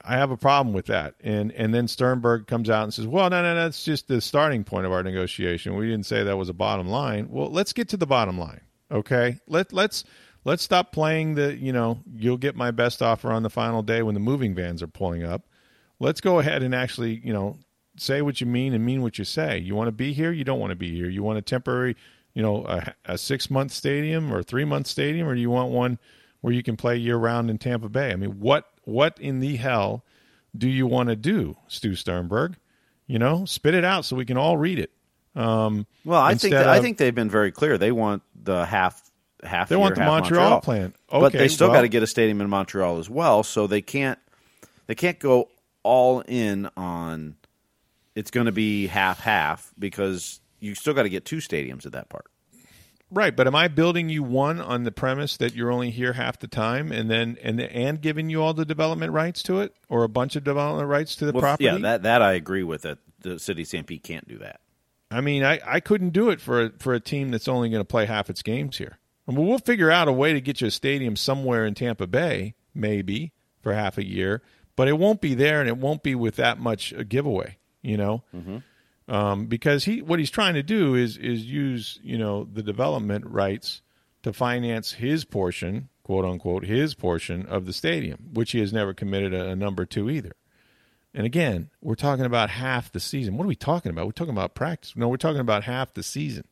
[0.03, 1.15] I have a problem with that.
[1.21, 4.21] And and then Sternberg comes out and says, "Well, no, no, no, that's just the
[4.21, 5.75] starting point of our negotiation.
[5.75, 7.27] We didn't say that was a bottom line.
[7.29, 9.39] Well, let's get to the bottom line, okay?
[9.47, 10.03] Let let's."
[10.43, 14.01] Let's stop playing the, you know, you'll get my best offer on the final day
[14.01, 15.43] when the moving vans are pulling up.
[15.99, 17.59] Let's go ahead and actually, you know,
[17.97, 19.59] say what you mean and mean what you say.
[19.59, 21.09] You want to be here, you don't want to be here.
[21.09, 21.95] You want a temporary,
[22.33, 25.51] you know, a, a six month stadium or a three month stadium, or do you
[25.51, 25.99] want one
[26.41, 28.11] where you can play year round in Tampa Bay?
[28.11, 30.03] I mean, what what in the hell
[30.55, 32.57] do you want to do, Stu Sternberg?
[33.07, 34.91] You know, spit it out so we can all read it.
[35.35, 37.77] Um, well, I think that, of, I think they've been very clear.
[37.77, 39.01] They want the half
[39.43, 39.69] half.
[39.69, 42.03] They year, want the Montreal, Montreal, plan, okay, but they still well, got to get
[42.03, 43.43] a stadium in Montreal as well.
[43.43, 44.19] So they can't
[44.87, 45.49] they can't go
[45.83, 47.35] all in on
[48.15, 51.93] it's going to be half half because you still got to get two stadiums at
[51.93, 52.25] that part.
[53.13, 56.39] Right, but am I building you one on the premise that you're only here half
[56.39, 60.03] the time, and then and and giving you all the development rights to it, or
[60.03, 61.65] a bunch of development rights to the well, property?
[61.65, 62.83] Yeah, that that I agree with.
[62.83, 63.85] That the city of St.
[63.85, 64.61] Pete can't do that.
[65.11, 67.81] I mean, I, I couldn't do it for a, for a team that's only going
[67.81, 68.97] to play half its games here.
[69.27, 72.07] I mean, we'll figure out a way to get you a stadium somewhere in Tampa
[72.07, 74.41] Bay, maybe for half a year,
[74.77, 77.97] but it won't be there, and it won't be with that much a giveaway you
[77.97, 78.57] know, mm-hmm.
[79.11, 83.25] Um, because he what he's trying to do is is use you know the development
[83.25, 83.81] rights
[84.23, 88.93] to finance his portion, quote unquote, his portion of the stadium, which he has never
[88.93, 90.31] committed a, a number to either.
[91.13, 93.35] And again, we're talking about half the season.
[93.35, 94.05] What are we talking about?
[94.05, 94.93] We're talking about practice.
[94.95, 96.45] No, we're talking about half the season.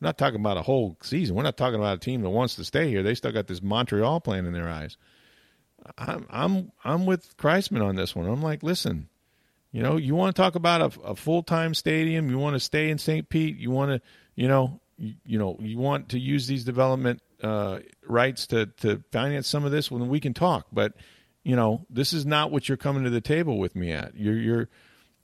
[0.00, 1.36] We're not talking about a whole season.
[1.36, 3.04] We're not talking about a team that wants to stay here.
[3.04, 4.96] They still got this Montreal plan in their eyes.
[5.96, 8.26] I'm I'm I'm with Kriseman on this one.
[8.26, 9.08] I'm like, listen,
[9.72, 12.28] you know, you want to talk about a, a full time stadium.
[12.28, 13.28] You want to stay in St.
[13.28, 13.56] Pete.
[13.56, 17.80] You want to, you know, you, you know, you want to use these development uh,
[18.06, 19.90] rights to to finance some of this.
[19.90, 20.66] Well, then we can talk.
[20.72, 20.94] But
[21.44, 24.16] you know, this is not what you're coming to the table with me at.
[24.16, 24.68] You're you're,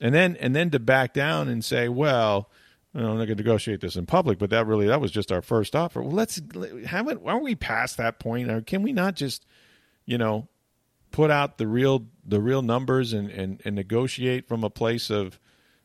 [0.00, 2.50] and then and then to back down and say, well.
[2.94, 5.42] I'm not going to negotiate this in public, but that really that was just our
[5.42, 6.00] first offer.
[6.00, 6.40] Well, let's
[6.86, 8.50] haven't why aren't we past that point?
[8.50, 9.44] Or can we not just,
[10.06, 10.48] you know,
[11.16, 15.40] put out the real the real numbers and, and, and negotiate from a place of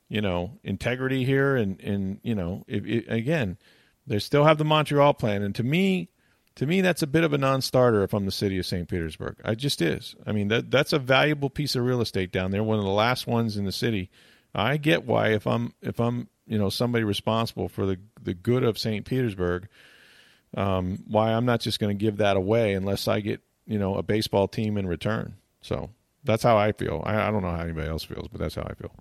[0.10, 3.58] you know integrity here and and you know if, if, again
[4.06, 6.10] they still have the Montreal plan and to me
[6.56, 8.90] to me that's a bit of a non-starter if I'm the city of St.
[8.90, 9.38] Petersburg.
[9.46, 10.18] I just is.
[10.28, 12.92] I mean that that's a valuable piece of real estate down there, one of the
[12.92, 14.10] last ones in the city.
[14.54, 18.66] I get why if I'm if I'm you know somebody responsible for the the good
[18.66, 19.06] of St.
[19.06, 19.70] Petersburg,
[20.58, 23.96] um, why I'm not just going to give that away unless I get you know
[23.96, 25.36] a baseball team in return.
[25.62, 25.90] So
[26.24, 27.02] that's how I feel.
[27.06, 28.92] I, I don't know how anybody else feels, but that's how I feel.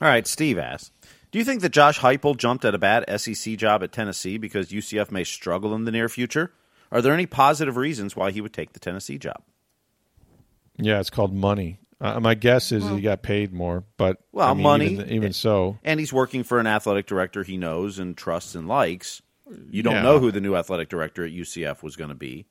[0.00, 0.90] All right, Steve asks,
[1.30, 4.68] do you think that Josh Heupel jumped at a bad SEC job at Tennessee because
[4.70, 6.52] UCF may struggle in the near future?
[6.90, 9.42] Are there any positive reasons why he would take the Tennessee job?
[10.76, 11.78] Yeah, it's called money.
[12.00, 15.10] Uh, my guess is well, he got paid more, but well, I mean, money, even,
[15.10, 19.22] even, so, and he's working for an athletic director he knows and trusts and likes.
[19.70, 20.02] You don't Yeah.
[20.02, 22.46] know who the new athletic director at UCF was going to be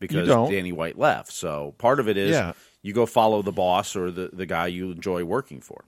[0.00, 0.28] because.
[0.50, 1.32] Danny White left.
[1.32, 2.52] So part of it is Yeah.
[2.82, 5.84] you go follow the boss or the, the guy you enjoy working for.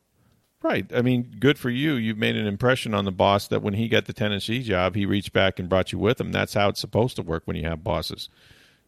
[0.63, 0.87] Right.
[0.93, 1.95] I mean, good for you.
[1.95, 5.07] You've made an impression on the boss that when he got the Tennessee job, he
[5.07, 6.33] reached back and brought you with him.
[6.33, 8.29] That's how it's supposed to work when you have bosses.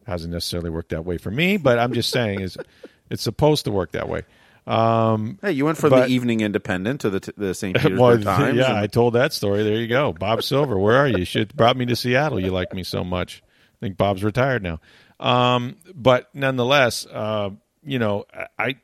[0.05, 2.57] Hasn't necessarily worked that way for me, but I'm just saying is
[3.09, 4.23] it's supposed to work that way.
[4.67, 7.75] Um, hey, you went from But- the Evening Independent to the, t- the St.
[7.81, 8.57] Petersburg Well, Times.
[8.57, 9.63] yeah, and- I told that story.
[9.63, 10.11] There you go.
[10.13, 11.19] Bob Silver, where are you?
[11.19, 12.39] You should brought me to Seattle.
[12.39, 13.41] You like me so much.
[13.45, 14.79] I think Bob's retired now.
[15.19, 17.49] Um, but nonetheless, uh,
[17.83, 18.25] you know,
[18.57, 18.75] I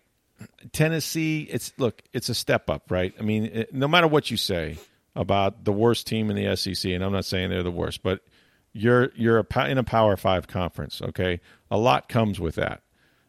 [0.71, 1.47] Tennessee.
[1.49, 3.13] It's look, it's a step up, right?
[3.19, 4.77] I mean, it, no matter what you say
[5.15, 8.21] about the worst team in the SEC, and I'm not saying they're the worst, but
[8.73, 11.01] you're you're a, in a Power Five conference.
[11.01, 11.39] Okay,
[11.71, 12.81] a lot comes with that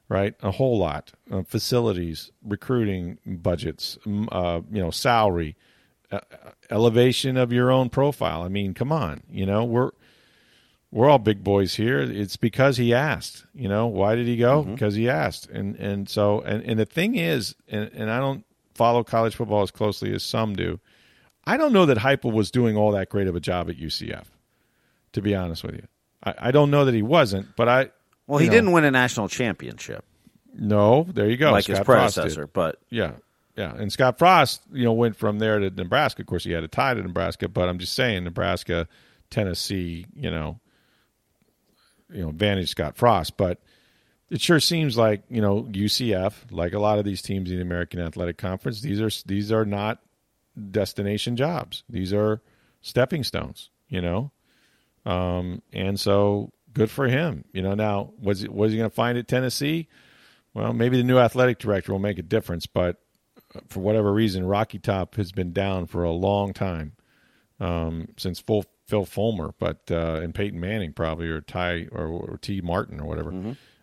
[0.09, 0.35] right?
[0.43, 1.13] A whole lot.
[1.31, 3.99] Uh, facilities, recruiting budgets,
[4.31, 5.57] uh, you know, salary,
[6.13, 6.21] uh,
[6.71, 8.43] elevation of your own profile.
[8.43, 9.91] I mean, come on, you know, we're
[10.91, 12.01] we're all big boys here.
[12.01, 13.45] It's because he asked.
[13.55, 14.63] You know, why did he go?
[14.63, 14.75] Mm-hmm.
[14.75, 15.49] Because he asked.
[15.49, 19.63] And and so and and the thing is, and, and I don't follow college football
[19.63, 20.81] as closely as some do.
[21.45, 24.25] I don't know that Heupel was doing all that great of a job at UCF.
[25.13, 25.87] To be honest with you,
[26.23, 27.91] I, I don't know that he wasn't, but I.
[28.27, 30.05] well, he know, didn't win a national championship
[30.59, 31.53] no, there you go.
[31.53, 31.93] like his Scott did.
[31.93, 33.13] predecessor, but Yeah,
[33.57, 33.75] yeah.
[33.75, 36.23] And Scott Frost, you know, went from there to Nebraska.
[36.23, 38.89] Of course, he had a tie to Nebraska, but I'm just saying, Nebraska,
[39.31, 40.59] Tennessee, you know,
[42.11, 43.37] you know, advantage Scott Frost.
[43.37, 43.61] But
[44.31, 47.63] it sure seems like you know UCF, like a lot of these teams in the
[47.63, 50.01] American Athletic Conference, these are these are not
[50.71, 51.83] destination jobs.
[51.89, 52.41] These are
[52.83, 53.71] stepping stones.
[53.89, 54.33] You know,
[55.05, 57.45] um, and so good for him.
[57.53, 59.89] You know, now was it was he going to find at Tennessee?
[60.55, 62.97] Well, maybe the new athletic director will make a difference, but
[63.55, 66.93] uh, for whatever reason, Rocky Top has been down for a long time
[67.61, 72.39] um, since full, Phil Fulmer, but uh, and Peyton Manning probably or Ty or, or
[72.41, 73.31] Tee Martin or whatever.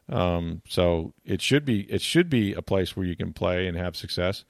[0.10, 3.78] Um, so it should be it should be a place where you can play and
[3.78, 4.44] have success.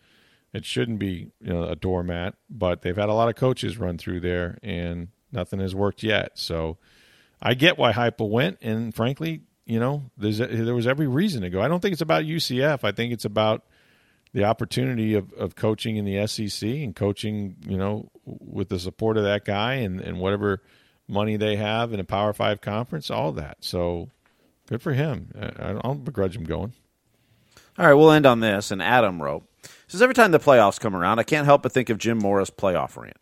[0.53, 3.97] It shouldn't be you know a doormat, but they've had a lot of coaches run
[3.97, 6.37] through there and nothing has worked yet.
[6.37, 6.77] So
[7.41, 11.49] I get why Heupel went, and frankly, you know, there's there was every reason to
[11.49, 11.61] go.
[11.61, 12.83] I don't think it's about UCF.
[12.83, 13.63] I think it's about
[14.33, 19.17] the opportunity of, of coaching in the SEC and coaching, you know, with the support
[19.17, 20.61] of that guy and, and whatever
[21.07, 23.57] money they have in a Power Five conference, all that.
[23.61, 24.09] So
[24.67, 25.29] good for him.
[25.59, 26.73] I, don't begrudge him going.
[27.77, 28.71] All right, we'll end on this.
[28.71, 29.43] And Adam wrote
[29.87, 32.49] says every time the playoffs come around, I can't help but think of Jim Mora's
[32.49, 33.17] playoff rant.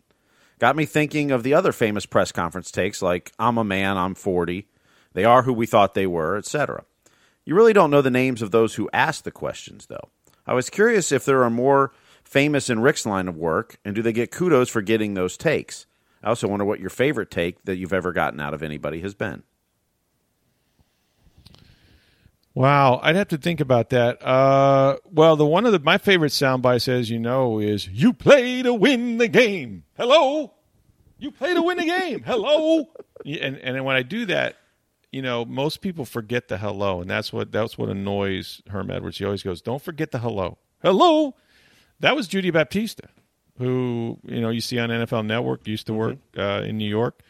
[0.58, 4.14] Got me thinking of the other famous press conference takes like "I'm a man, I'm
[4.14, 4.66] 40,"
[5.12, 6.84] "They are who we thought they were," etc.
[7.44, 10.08] You really don't know the names of those who asked the questions, though.
[10.46, 11.92] I was curious if there are more
[12.24, 15.86] famous in Rick's line of work, and do they get kudos for getting those takes?
[16.22, 19.14] I also wonder what your favorite take that you've ever gotten out of anybody has
[19.14, 19.42] been.
[22.54, 24.24] Wow, I'd have to think about that.
[24.24, 28.12] Uh, well, the one of the my favorite sound bites, as you know, is "You
[28.12, 30.52] play to win the game." Hello,
[31.18, 32.22] you play to win the game.
[32.24, 32.90] Hello,
[33.24, 34.56] and and when I do that,
[35.12, 39.18] you know, most people forget the hello, and that's what that's what annoys Herm Edwards.
[39.18, 41.34] He always goes, "Don't forget the hello." Hello,
[42.00, 43.08] that was Judy Battista,
[43.58, 47.20] who you know you see on NFL Network, used to work uh, in New York.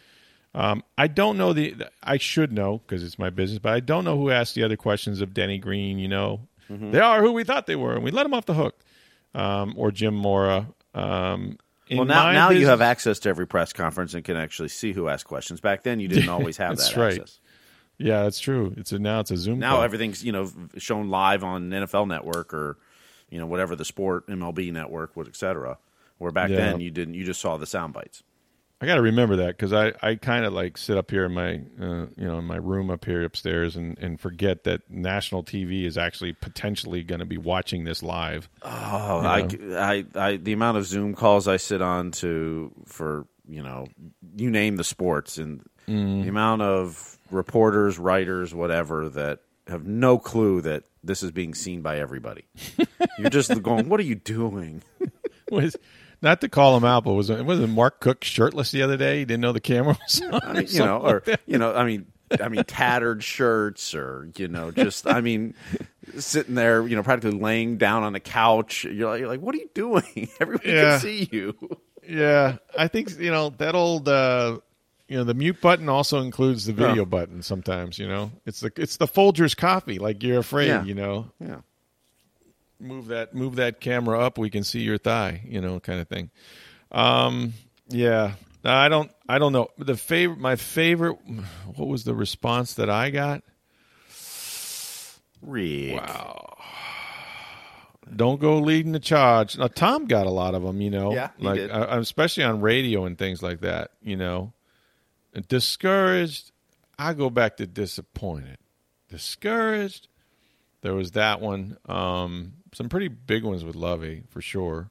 [0.54, 1.74] Um, I don't know the.
[2.02, 4.76] I should know because it's my business, but I don't know who asked the other
[4.76, 5.98] questions of Denny Green.
[5.98, 8.54] You know, they are who we thought they were, and we let them off the
[8.54, 8.78] hook.
[9.34, 10.68] Um, or Jim Mora.
[10.94, 11.56] Um,
[11.90, 15.08] Well, now now you have access to every press conference and can actually see who
[15.08, 15.60] asked questions.
[15.60, 17.20] Back then, you didn't always have that right.
[17.20, 17.40] access.
[18.02, 18.74] Yeah, that's true.
[18.76, 19.58] It's a now it's a Zoom.
[19.58, 19.82] Now call.
[19.82, 22.78] everything's you know shown live on NFL Network or
[23.30, 25.78] you know whatever the sport MLB Network, what et cetera.
[26.18, 26.56] Where back Yeah.
[26.56, 28.22] then you didn't, you just saw the sound bites.
[28.80, 31.32] I got to remember that because I, I kind of like sit up here in
[31.32, 35.44] my uh, you know in my room up here upstairs and, and forget that national
[35.44, 38.48] TV is actually potentially going to be watching this live.
[38.62, 43.62] Oh, I, I, I, the amount of Zoom calls I sit on to for you
[43.62, 43.86] know,
[44.36, 50.60] you name the sports, and the amount of reporters, writers, whatever that have no clue
[50.62, 52.44] that this is being seen by everybody.
[53.18, 54.82] You're just going, "What are you doing?"
[55.50, 55.76] was
[56.20, 59.18] not to call him out, but was it wasn't Mark Cook shirtless the other day?
[59.20, 60.40] He didn't know the camera was on.
[60.42, 62.06] I mean, you know, or you know, I mean,
[62.40, 65.54] I mean, tattered shirts, or you know, just I mean,
[66.18, 68.84] sitting there, you know, practically laying down on the couch.
[68.84, 70.28] You're like, you're like what are you doing?
[70.40, 70.90] Everybody Yeah.
[70.92, 71.56] can see you.
[72.08, 74.08] Yeah, I think you know that old.
[74.08, 74.58] Uh,
[75.08, 77.04] you know, the mute button also includes the video Yeah.
[77.04, 77.42] button.
[77.42, 79.98] Sometimes, you know, it's the it's the Folgers coffee.
[79.98, 80.84] Like you're afraid, Yeah.
[80.84, 81.60] you know, Yeah.
[82.80, 86.08] move that move that camera up, we can see your thigh, you know, kind of
[86.08, 86.30] thing.
[86.90, 87.54] Um,
[87.88, 88.34] yeah,
[88.64, 89.10] I don't.
[89.28, 89.68] I don't know.
[89.78, 90.38] The favorite.
[90.38, 91.18] My favorite.
[91.76, 93.42] What was the response that I got?
[95.40, 95.96] Rick.
[96.00, 96.56] Wow.
[98.14, 99.56] Don't go leading the charge.
[99.56, 100.80] Now Tom got a lot of them.
[100.80, 101.12] You know.
[101.14, 103.92] Yeah, like uh, especially on radio and things like that.
[104.02, 104.52] You know,
[105.48, 106.52] discouraged.
[106.98, 108.58] I go back to disappointed.
[109.08, 110.08] Discouraged.
[110.82, 111.78] There was that one.
[111.86, 114.90] Um, some pretty big ones with Lovie for sure.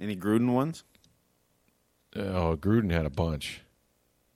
[0.00, 0.84] Any Gruden ones?
[2.16, 3.60] Oh, Gruden had a bunch.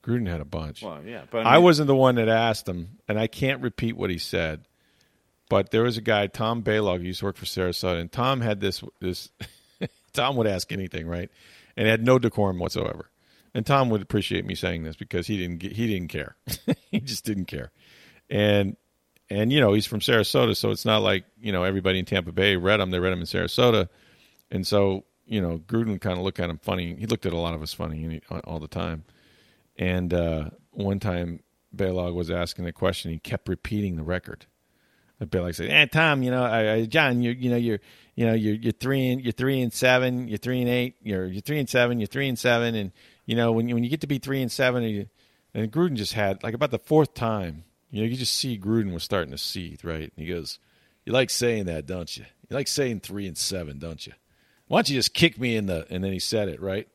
[0.02, 0.82] Gruden had a bunch.
[0.82, 4.10] Well, yeah, but I wasn't the one that asked him, and I can't repeat what
[4.10, 4.66] he said.
[5.48, 8.40] But there was a guy, Tom Balog, who used to work for Sarasota, and Tom
[8.40, 8.82] had this.
[9.00, 9.30] This
[10.12, 11.30] Tom would ask anything, right,
[11.76, 13.10] and had no decorum whatsoever.
[13.54, 16.36] And Tom would appreciate me saying this because he didn't get, he didn't care.
[16.90, 17.70] he just didn't care,
[18.30, 18.76] and
[19.28, 22.32] and you know he's from Sarasota, so it's not like you know everybody in Tampa
[22.32, 22.90] Bay read him.
[22.90, 23.88] They read him in Sarasota,
[24.50, 26.94] and so you know Gruden kind of looked at him funny.
[26.94, 29.04] He looked at a lot of us funny all the time.
[29.76, 31.40] And uh, one time,
[31.74, 33.10] Balog was asking a question.
[33.10, 34.46] He kept repeating the record.
[35.18, 37.80] And Balog said, "Eh, Tom, you know, uh, John, you you know, you're
[38.14, 41.26] you know, you're you're three and you're three and seven, you're three and eight, you're
[41.26, 42.92] you're three and seven, you're three and seven, and
[43.24, 45.06] you know, when you when you get to be three and seven, and, you,
[45.54, 48.92] and Gruden just had like about the fourth time, you know, you just see Gruden
[48.92, 50.12] was starting to seethe, right?
[50.16, 50.58] And he goes,
[51.04, 52.24] "You like saying that, don't you?
[52.48, 54.12] You like saying three and seven, don't you?
[54.66, 56.88] Why don't you just kick me in the?" And then he said it, right?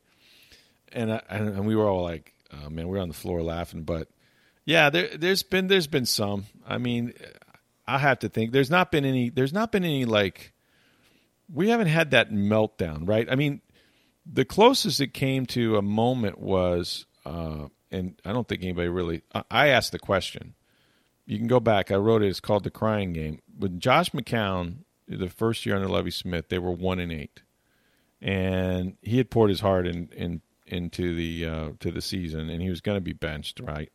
[0.92, 3.82] And I, and we were all like, oh, "Man, we were on the floor laughing."
[3.84, 4.08] But
[4.64, 6.46] yeah, there there's been there's been some.
[6.66, 7.14] I mean,
[7.86, 10.52] I have to think there's not been any there's not been any like
[11.52, 13.26] we haven't had that meltdown, right?
[13.30, 13.62] I mean,
[14.30, 19.22] the closest it came to a moment was, uh, and I don't think anybody really.
[19.34, 20.54] I, I asked the question.
[21.26, 21.90] You can go back.
[21.90, 22.28] I wrote it.
[22.28, 23.40] It's called the Crying Game.
[23.58, 27.42] With Josh McCown, the first year under Lovie Smith, they were one and eight,
[28.20, 32.62] and he had poured his heart in, in into the uh, to the season, and
[32.62, 33.90] he was going to be benched, right?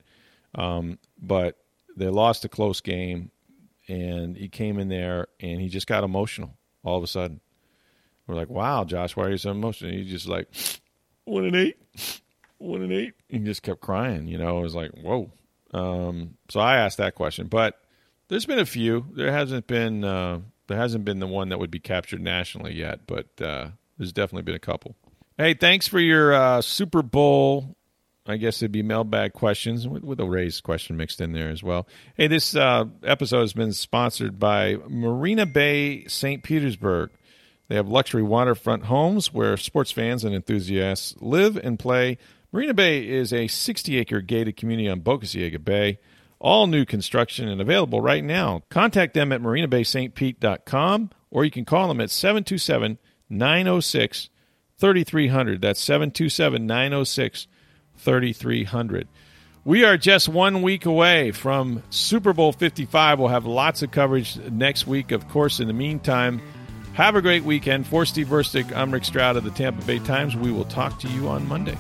[0.55, 1.57] Um, but
[1.95, 3.31] they lost a close game,
[3.87, 7.41] and he came in there and he just got emotional all of a sudden.
[8.27, 10.47] We're like, "Wow, Josh, why are you so emotional?" He just like
[11.25, 11.77] one and eight,
[12.57, 13.13] one and eight.
[13.27, 14.27] He just kept crying.
[14.27, 15.31] You know, it was like, "Whoa."
[15.73, 17.79] Um, so I asked that question, but
[18.27, 19.05] there's been a few.
[19.13, 23.05] There hasn't been uh, there hasn't been the one that would be captured nationally yet,
[23.07, 24.95] but uh, there's definitely been a couple.
[25.37, 27.75] Hey, thanks for your uh, Super Bowl.
[28.25, 31.61] I guess it'd be mailbag questions with, with a raised question mixed in there as
[31.61, 31.87] well.
[32.15, 36.41] Hey, this uh, episode has been sponsored by Marina Bay St.
[36.41, 37.09] Petersburg.
[37.67, 42.17] They have luxury waterfront homes where sports fans and enthusiasts live and play.
[42.51, 45.99] Marina Bay is a 60 acre gated community on Boca Ciega Bay.
[46.39, 48.63] All new construction and available right now.
[48.69, 52.99] Contact them at marinabaystpete.com or you can call them at 727
[53.29, 54.29] 906
[54.77, 55.61] 3300.
[55.61, 57.47] That's 727 906
[57.95, 59.07] 3300.
[59.65, 63.17] We are just one week away from Super Bowl 55.
[63.17, 65.11] We'll have lots of coverage next week.
[65.13, 66.41] Of course, in the meantime,
[66.93, 67.87] have a great weekend.
[67.87, 70.35] For Steve Verstick, I'm Rick Stroud of the Tampa Bay Times.
[70.35, 71.77] We will talk to you on Monday.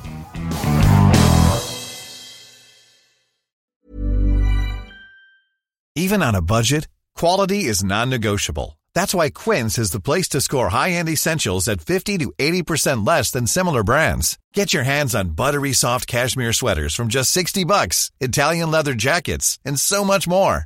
[5.95, 8.79] Even on a budget, quality is non-negotiable.
[8.95, 13.31] That's why Quince is the place to score high-end essentials at 50 to 80% less
[13.31, 14.39] than similar brands.
[14.53, 19.59] Get your hands on buttery soft cashmere sweaters from just 60 bucks, Italian leather jackets,
[19.63, 20.65] and so much more.